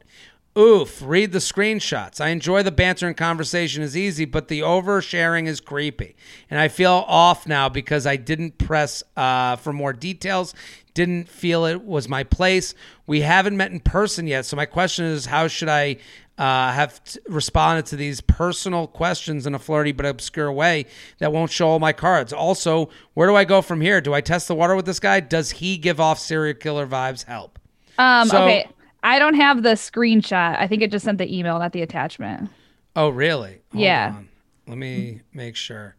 [0.58, 2.20] Oof, read the screenshots.
[2.20, 6.16] I enjoy the banter and conversation is easy, but the oversharing is creepy.
[6.50, 10.52] And I feel off now because I didn't press uh, for more details,
[10.92, 12.74] didn't feel it was my place.
[13.06, 14.44] We haven't met in person yet.
[14.44, 15.98] So my question is how should I
[16.36, 20.86] uh, have t- responded to these personal questions in a flirty but obscure way
[21.18, 22.32] that won't show all my cards.
[22.32, 24.00] Also, where do I go from here?
[24.00, 25.20] Do I test the water with this guy?
[25.20, 27.24] Does he give off serial killer vibes?
[27.24, 27.58] Help.
[27.98, 28.66] Um, So- okay.
[29.02, 30.58] I don't have the screenshot.
[30.58, 32.50] I think it just sent the email, not the attachment.
[32.96, 33.60] Oh, really?
[33.72, 34.14] Hold Yeah.
[34.16, 34.28] on.
[34.66, 35.96] Let me make sure.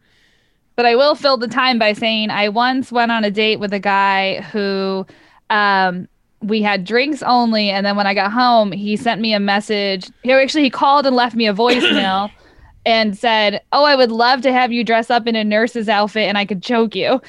[0.76, 3.72] But I will fill the time by saying I once went on a date with
[3.72, 5.06] a guy who
[5.50, 6.08] um
[6.40, 10.10] we had drinks only and then when I got home he sent me a message.
[10.22, 12.30] He actually he called and left me a voicemail
[12.84, 16.28] and said, "Oh, I would love to have you dress up in a nurse's outfit
[16.28, 17.20] and I could choke you."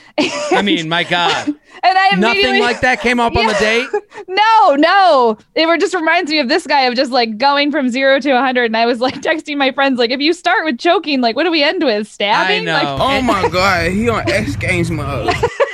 [0.51, 1.47] I mean, my God.
[1.83, 3.87] and I Nothing like that came up on the date.
[4.27, 5.37] No, no.
[5.53, 8.65] It just reminds me of this guy of just like going from zero to 100.
[8.65, 11.43] And I was like texting my friends, like, if you start with choking, like, what
[11.43, 12.07] do we end with?
[12.07, 12.65] Stabbing?
[12.65, 12.73] know.
[12.73, 15.33] Like, Oh my god, he on X Games mode.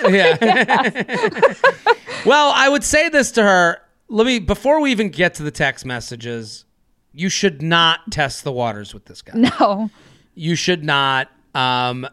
[0.10, 0.38] Yeah.
[2.26, 3.82] well, I would say this to her.
[4.08, 6.66] Let me before we even get to the text messages.
[7.20, 9.34] You should not test the waters with this guy.
[9.60, 9.90] no.
[10.36, 11.30] You should not.
[11.54, 12.08] Um,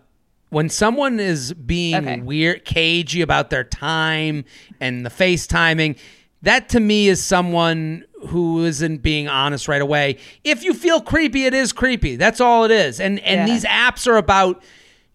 [0.50, 2.20] when someone is being Okay.
[2.20, 4.44] weird, cagey about their time
[4.80, 5.96] and the FaceTiming,
[6.42, 10.16] that to me is someone who isn't being honest right away.
[10.44, 12.16] If you feel creepy, it is creepy.
[12.16, 13.00] That's all it is.
[13.00, 13.54] And and Yeah.
[13.54, 14.62] these apps are about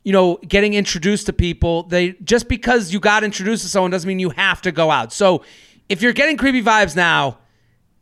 [0.03, 1.83] you know getting introduced to people.
[1.83, 5.11] They just because you got introduced to someone doesn't mean you have to go out.
[5.13, 5.43] So
[5.89, 7.37] if you're getting creepy vibes now,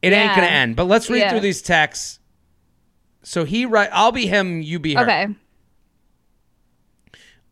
[0.02, 0.76] it ain't gonna end.
[0.76, 1.30] But let's read Yeah.
[1.32, 2.20] through these texts.
[3.24, 5.02] So he write, I'll be him, you be her.
[5.04, 5.28] Okay.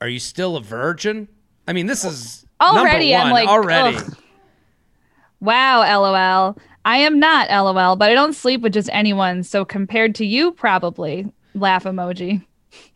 [0.02, 1.28] Are you still a virgin?
[1.68, 3.98] I mean, this is Already, I'm like, already.
[3.98, 4.18] ugh.
[5.40, 6.58] Wow, LOL.
[6.86, 9.44] I am not LOL, but I don't sleep with just anyone.
[9.44, 11.32] So compared to you, probably.
[11.54, 12.46] Laugh emoji.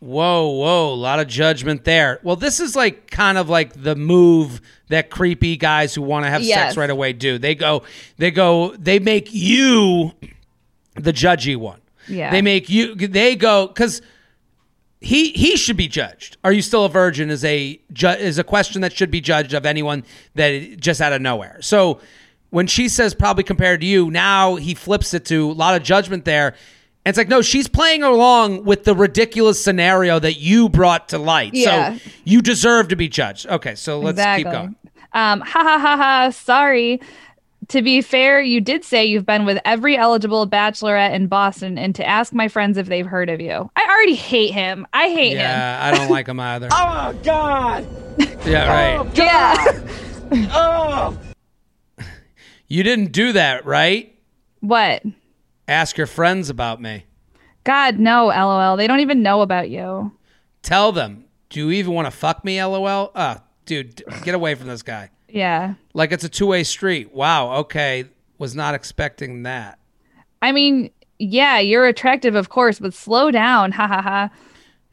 [0.00, 2.20] Whoa, whoa, a lot of judgment there.
[2.22, 6.30] Well, this is like kind of like the move that creepy guys who want to
[6.30, 7.38] have sex right away do.
[7.38, 7.82] They go,
[8.16, 10.12] they go, they make you
[10.94, 11.80] the judgy one.
[12.08, 12.30] Yeah.
[12.30, 12.94] They make you.
[12.94, 14.02] They go because
[15.00, 16.36] he he should be judged.
[16.44, 17.30] Are you still a virgin?
[17.30, 20.04] Is a ju- is a question that should be judged of anyone
[20.34, 21.58] that just out of nowhere.
[21.60, 22.00] So
[22.50, 25.82] when she says probably compared to you, now he flips it to a lot of
[25.82, 26.54] judgment there.
[27.04, 31.18] And it's like, no, she's playing along with the ridiculous scenario that you brought to
[31.18, 31.52] light.
[31.52, 31.96] Yeah.
[31.96, 33.46] So you deserve to be judged.
[33.48, 34.44] Okay, so let's exactly.
[34.44, 34.76] keep going.
[35.12, 36.30] Um, ha ha ha ha.
[36.30, 37.00] Sorry.
[37.68, 41.94] To be fair, you did say you've been with every eligible bachelorette in Boston, and
[41.94, 43.70] to ask my friends if they've heard of you.
[43.76, 44.86] I already hate him.
[44.92, 45.38] I hate him.
[45.38, 46.68] Yeah, I don't like him either.
[46.72, 47.86] oh god.
[48.46, 49.16] Yeah, right.
[49.16, 50.48] Yeah.
[50.52, 51.18] Oh.
[52.68, 54.16] You didn't do that, right?
[54.60, 55.02] what?
[55.68, 57.04] Ask your friends about me.
[57.64, 58.76] God, no, lol.
[58.76, 60.12] They don't even know about you.
[60.62, 61.24] Tell them.
[61.48, 62.62] Do you even want to fuck me?
[62.62, 63.12] LOL.
[63.14, 65.10] Ah, dude, get away from this guy.
[65.28, 65.74] Yeah.
[65.94, 67.12] Like it's a two way street.
[67.12, 67.52] Wow.
[67.58, 68.06] Okay.
[68.38, 69.78] Was not expecting that.
[70.40, 73.70] I mean, yeah, you're attractive, of course, but slow down.
[73.72, 74.30] Ha ha ha.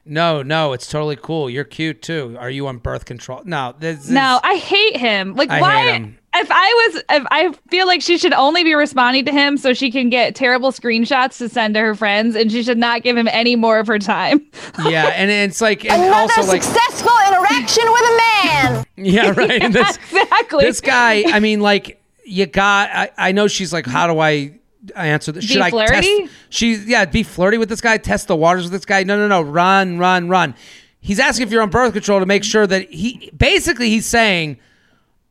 [0.05, 1.49] No, no, it's totally cool.
[1.49, 2.35] You're cute too.
[2.39, 3.41] Are you on birth control?
[3.45, 5.35] No, this is, No, I hate him.
[5.35, 5.91] Like, I why?
[5.91, 6.18] him.
[6.35, 9.73] If I was, if I feel like she should only be responding to him so
[9.73, 13.17] she can get terrible screenshots to send to her friends, and she should not give
[13.17, 14.45] him any more of her time.
[14.85, 18.85] yeah, and it's like, and Another also like, successful interaction with a man.
[18.97, 19.63] yeah, right.
[19.63, 20.65] and this, exactly.
[20.65, 22.89] this guy, I mean, like, you got.
[22.91, 24.59] I, I know she's like, how do I
[24.95, 25.45] answer this?
[25.45, 26.31] Be Should I test?
[26.49, 27.97] She's yeah, be flirty with this guy.
[27.97, 29.03] Test the waters with this guy.
[29.03, 29.41] No, no, no.
[29.41, 30.53] Run, run, run.
[31.01, 33.31] He's asking if you're on birth control to make sure that he.
[33.35, 34.59] Basically, he's saying,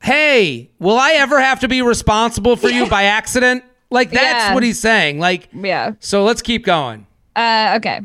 [0.02, 4.54] "Hey, will I ever have to be responsible for you by accident?" Like that's Yeah.
[4.54, 5.18] what he's saying.
[5.18, 5.92] Like, yeah.
[6.00, 7.06] so let's keep going.
[7.34, 8.00] Uh, okay.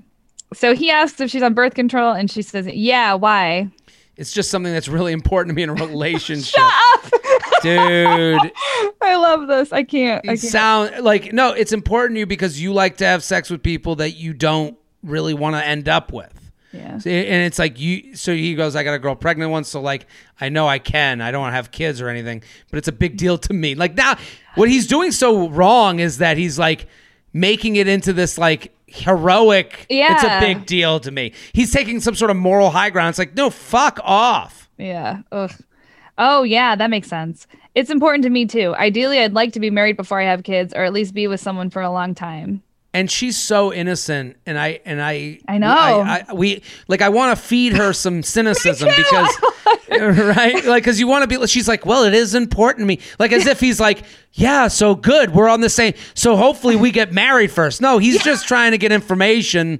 [0.53, 3.69] So he asks if she's on birth control, and she says, "Yeah, why?"
[4.15, 6.61] It's just something that's really important to me in a relationship.
[7.63, 8.37] Dude,
[9.01, 9.71] I love this.
[9.73, 10.23] I can't.
[10.27, 10.39] I it can't.
[10.39, 13.95] sound like no, it's important to you because you like to have sex with people
[13.95, 16.42] that you don't really want to end up with.
[16.73, 16.97] Yeah.
[16.97, 19.79] So- And it's like you so he goes, I got a girl pregnant once, so
[19.81, 20.07] like
[20.41, 21.21] I know I can.
[21.21, 23.75] I don't want to have kids or anything, but it's a big deal to me.
[23.75, 24.17] Like now
[24.55, 26.87] what he's doing so wrong is that he's like
[27.31, 30.13] making it into this like heroic Yeah.
[30.13, 31.33] it's a big deal to me.
[31.53, 33.09] He's taking some sort of moral high ground.
[33.09, 34.69] It's like, no, fuck off.
[34.77, 35.21] Yeah.
[35.31, 35.51] Ugh.
[36.17, 37.47] Oh, yeah, that makes sense.
[37.73, 38.75] It's important to me too.
[38.75, 41.39] Ideally, I'd like to be married before I have kids, or at least be with
[41.39, 42.61] someone for a long time.
[42.93, 45.67] And she's so innocent and i and i I know.
[45.67, 49.29] I, I, we like i want to feed her some cynicism because
[49.89, 52.99] right like because you want to be she's like well it is important to me
[53.19, 56.91] like as if he's like yeah so good we're on the same so hopefully we
[56.91, 59.79] get married first no he's just trying to get information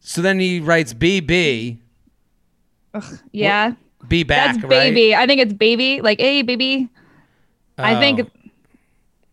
[0.00, 1.78] so then he writes bb
[3.32, 3.74] Yeah.
[4.08, 4.68] be back That's right?
[4.70, 5.14] baby.
[5.14, 6.00] I think it's baby.
[6.02, 6.88] Like, hey, baby.
[7.78, 8.00] I Oh.
[8.00, 8.30] think.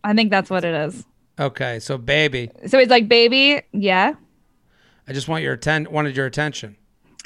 [0.03, 1.03] I think that's what it is.
[1.39, 4.13] Okay so baby So it's like, baby, yeah.
[5.07, 6.75] i just want your atten- wanted your attention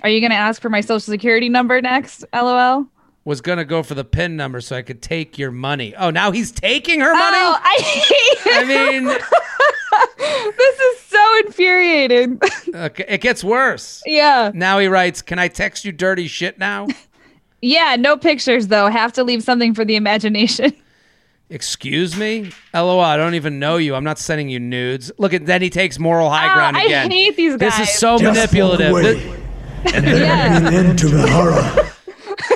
[0.03, 2.23] Are you gonna ask for my social security number next?
[2.33, 2.85] LOL.
[3.25, 6.31] was gonna go for the pin number so i could take your money oh now
[6.31, 9.03] he's taking her money Oh, I hate I mean,
[10.57, 12.39] this is so infuriating.
[12.75, 14.01] okay, uh, it gets worse.
[14.05, 14.51] yeah.
[14.53, 16.87] Now he writes, "Can I text you dirty shit now?"
[17.65, 18.87] Yeah, no pictures though.
[18.89, 20.73] Have to leave something for the imagination.
[21.53, 22.51] Excuse me?
[22.73, 23.93] LOL, I don't even know you.
[23.93, 25.11] I'm not sending you nudes.
[25.19, 27.77] Look at then he takes moral high Oh, ground I hate these guys.
[27.77, 28.91] This is so Just manipulative.
[28.91, 29.05] one
[29.93, 30.59] and then Yeah.
[30.59, 31.89] bring an end to the horror.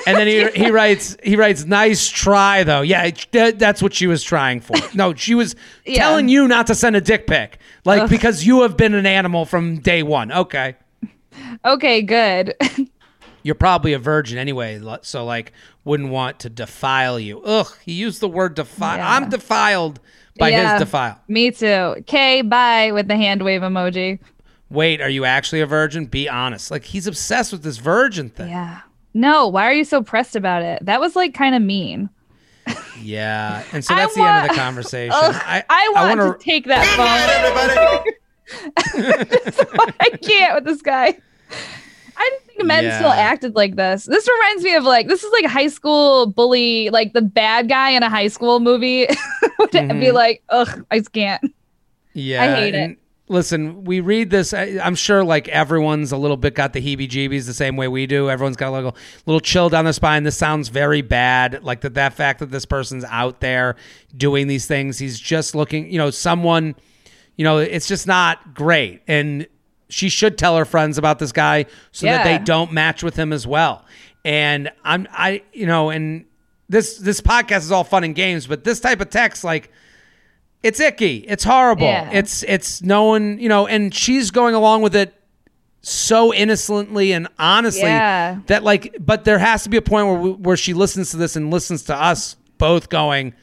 [0.07, 2.81] and then he he writes he writes nice try though.
[2.81, 4.75] Yeah, that- that's what she was trying for.
[4.95, 5.99] No, she was Yeah.
[5.99, 7.59] telling you not to send a dick pic.
[7.85, 10.31] Like because you have been an animal from day 1.
[10.31, 10.75] Okay.
[11.63, 12.55] Okay, good.
[13.43, 15.53] You're probably a virgin anyway, so like
[15.87, 17.41] wouldn't want to defile you.
[17.41, 18.97] Ugh, he used the word defile.
[18.97, 19.15] Yeah.
[19.15, 19.99] I'm defiled
[20.37, 20.73] by Yeah.
[20.73, 21.19] his defile.
[21.27, 21.65] Me too.
[21.65, 24.19] Okay, bye with the hand wave emoji.
[24.69, 26.05] Wait, are you actually a virgin?
[26.05, 26.69] Be honest.
[26.69, 28.49] Like he's obsessed with this virgin thing.
[28.49, 28.81] Yeah.
[29.13, 30.85] No, why are you so pressed about it?
[30.85, 32.09] That was like kind of mean.
[33.01, 35.13] Yeah, and so I that's the end of the conversation.
[35.15, 36.85] Ugh, I, I want wanna- to take that
[38.05, 38.13] phone.
[39.99, 41.17] I can't with this guy.
[42.17, 42.97] I didn't think men Yeah.
[42.97, 44.05] still acted like this.
[44.05, 47.91] This reminds me of like this is like high school bully, like the bad guy
[47.91, 49.07] in a high school movie
[49.59, 49.99] would Mm-hmm.
[49.99, 51.43] be like, ugh, I can't.
[52.13, 52.97] Yeah, I hate it.
[53.29, 54.53] Listen, we read this.
[54.53, 58.07] I, I'm sure like everyone's a little bit got the heebie-jeebies the same way we
[58.07, 58.29] do.
[58.29, 58.95] Everyone's got a little,
[59.25, 60.23] little chill down their spine.
[60.23, 61.61] This sounds very bad.
[61.63, 63.75] Like that, that fact that this person's out there
[64.15, 64.97] doing these things.
[64.97, 65.91] He's just looking.
[65.91, 66.75] You know, someone.
[67.35, 69.01] You know, it's just not great.
[69.07, 69.45] And
[69.89, 73.31] she should tell her friends about this guy so that they don't match with him
[73.31, 73.85] as well.
[74.25, 76.25] And I'm, I, you know, and
[76.69, 79.71] this this podcast is all fun and games, but this type of text, like
[80.63, 81.17] it's icky.
[81.17, 81.85] It's horrible.
[81.87, 82.09] Yeah.
[82.11, 85.13] It's it's no one, you know, and she's going along with it
[85.81, 88.39] so innocently and honestly Yeah.
[88.47, 91.17] that like but there has to be a point where we, where she listens to
[91.17, 93.33] this and listens to us both going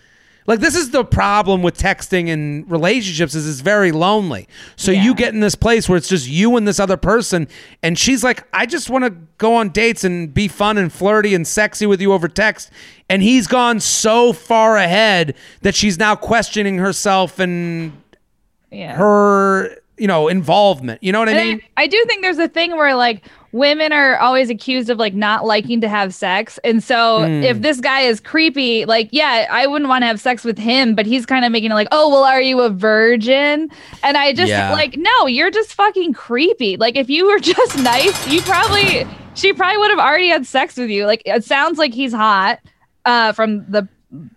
[0.46, 4.46] like this is the problem with texting and relationships is it's very lonely.
[4.76, 5.02] So Yeah.
[5.04, 7.48] you get in this place where it's just you and this other person
[7.82, 11.34] and she's like I just want to go on dates and be fun and flirty
[11.34, 12.70] and sexy with you over text
[13.08, 17.92] and he's gone so far ahead that she's now questioning herself and
[18.70, 18.96] Yeah.
[18.96, 21.02] her you know involvement.
[21.02, 21.60] You know what I And mean?
[21.76, 23.22] I, I do think there's a thing where like
[23.52, 26.58] women are always accused of like not liking to have sex.
[26.64, 27.44] And so Hmm.
[27.44, 30.96] if this guy is creepy, like, yeah, I wouldn't want to have sex with him,
[30.96, 33.70] but he's kind of making it like, oh, well, are you a virgin?
[34.02, 34.72] And I just Yeah.
[34.72, 36.76] like, no, you're just fucking creepy.
[36.76, 40.76] Like, if you were just nice, you probably, she probably would have already had sex
[40.76, 41.06] with you.
[41.06, 42.58] Like, it sounds like he's hot.
[43.06, 43.86] uh, from the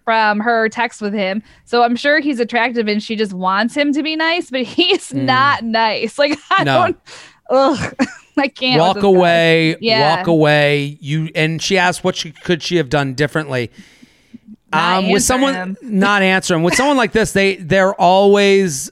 [0.04, 1.42] from her text with him.
[1.66, 5.14] So I'm sure he's attractive and she just wants him to be nice, but he's
[5.14, 6.18] not nice.
[6.20, 6.64] Like I.
[6.64, 6.74] No.
[6.84, 7.00] don't
[7.50, 7.96] ugh.
[8.40, 10.18] I can't walk away Yeah.
[10.18, 13.72] walk away you and she asked what she could she have done differently
[14.72, 15.78] Not um with someone him.
[15.82, 18.92] not answering with someone like this they they're always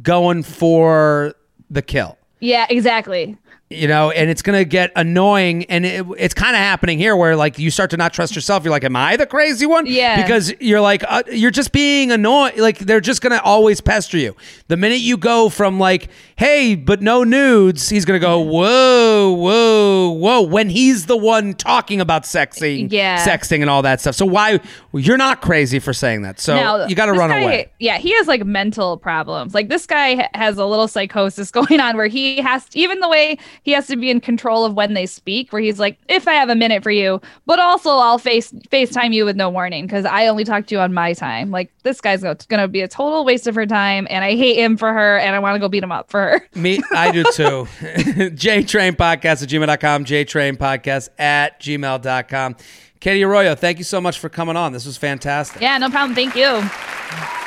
[0.00, 1.34] going for
[1.68, 3.36] the kill Yeah, exactly.
[3.68, 7.34] You know and it's gonna get annoying and it, it's kind of happening here where
[7.34, 10.22] like you start to not trust yourself you're like am i the crazy one Yeah.
[10.22, 14.36] because you're like uh, you're just being annoying like they're just gonna always pester you
[14.68, 20.10] the minute you go from like hey but no nudes he's gonna go whoa whoa
[20.10, 23.24] whoa when he's the one talking about sexing Yeah.
[23.26, 24.60] sexting and all that stuff so why
[24.92, 28.26] you're not crazy for saying that so you gotta run guy- away Yeah, he has
[28.28, 29.54] like mental problems.
[29.54, 33.08] Like this guy has a little psychosis going on where he has to, even the
[33.08, 36.28] way he has to be in control of when they speak, where he's like, if
[36.28, 39.86] I have a minute for you, but also I'll face FaceTime you with no warning
[39.86, 41.50] because I only talk to you on my time.
[41.50, 44.56] Like this guy's going to be a total waste of her time and I hate
[44.58, 46.48] him for her and I want to go beat him up for her.
[46.54, 47.32] Me, I do too.
[47.80, 52.56] JTrain Podcast at gmail.com, JTrain Podcast at gmail.com.
[53.00, 54.72] Katie Arroyo, thank you so much for coming on.
[54.72, 55.60] This was fantastic.
[55.60, 56.14] Yeah, no problem.
[56.14, 57.45] Thank you.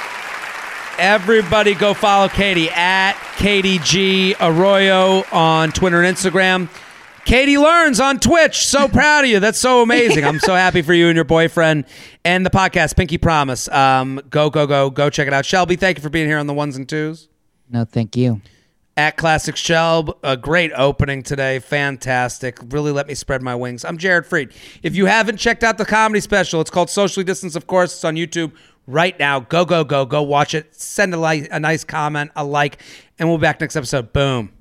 [1.00, 6.68] Everybody go follow Katie at Katie G Arroyo on Twitter and Instagram.
[7.24, 8.68] Katie Learns on Twitch.
[8.68, 9.40] So proud of you.
[9.40, 10.26] That's so amazing.
[10.26, 11.86] I'm so happy for you and your boyfriend
[12.26, 13.70] and the podcast, Pinky Promise.
[13.70, 15.46] Um, go, go, go, go check it out.
[15.46, 17.30] Shelby, thank you for being here on the ones and twos.
[17.70, 18.42] No, thank you.
[18.98, 20.14] at Classic Shelb.
[20.24, 21.60] A great opening today.
[21.60, 22.58] Fantastic.
[22.72, 23.86] Really let me spread my wings.
[23.86, 24.52] I'm Jared Freid.
[24.84, 27.94] If you haven't checked out the comedy special, it's called Socially Distance, of course.
[27.94, 28.52] It's on YouTube
[28.90, 29.40] right now.
[29.40, 30.06] Go, go, go.
[30.06, 30.76] Go watch it.
[30.76, 32.82] Send a, li- a nice comment, a like,
[33.18, 34.12] and we'll be back next episode.
[34.12, 34.52] Boom.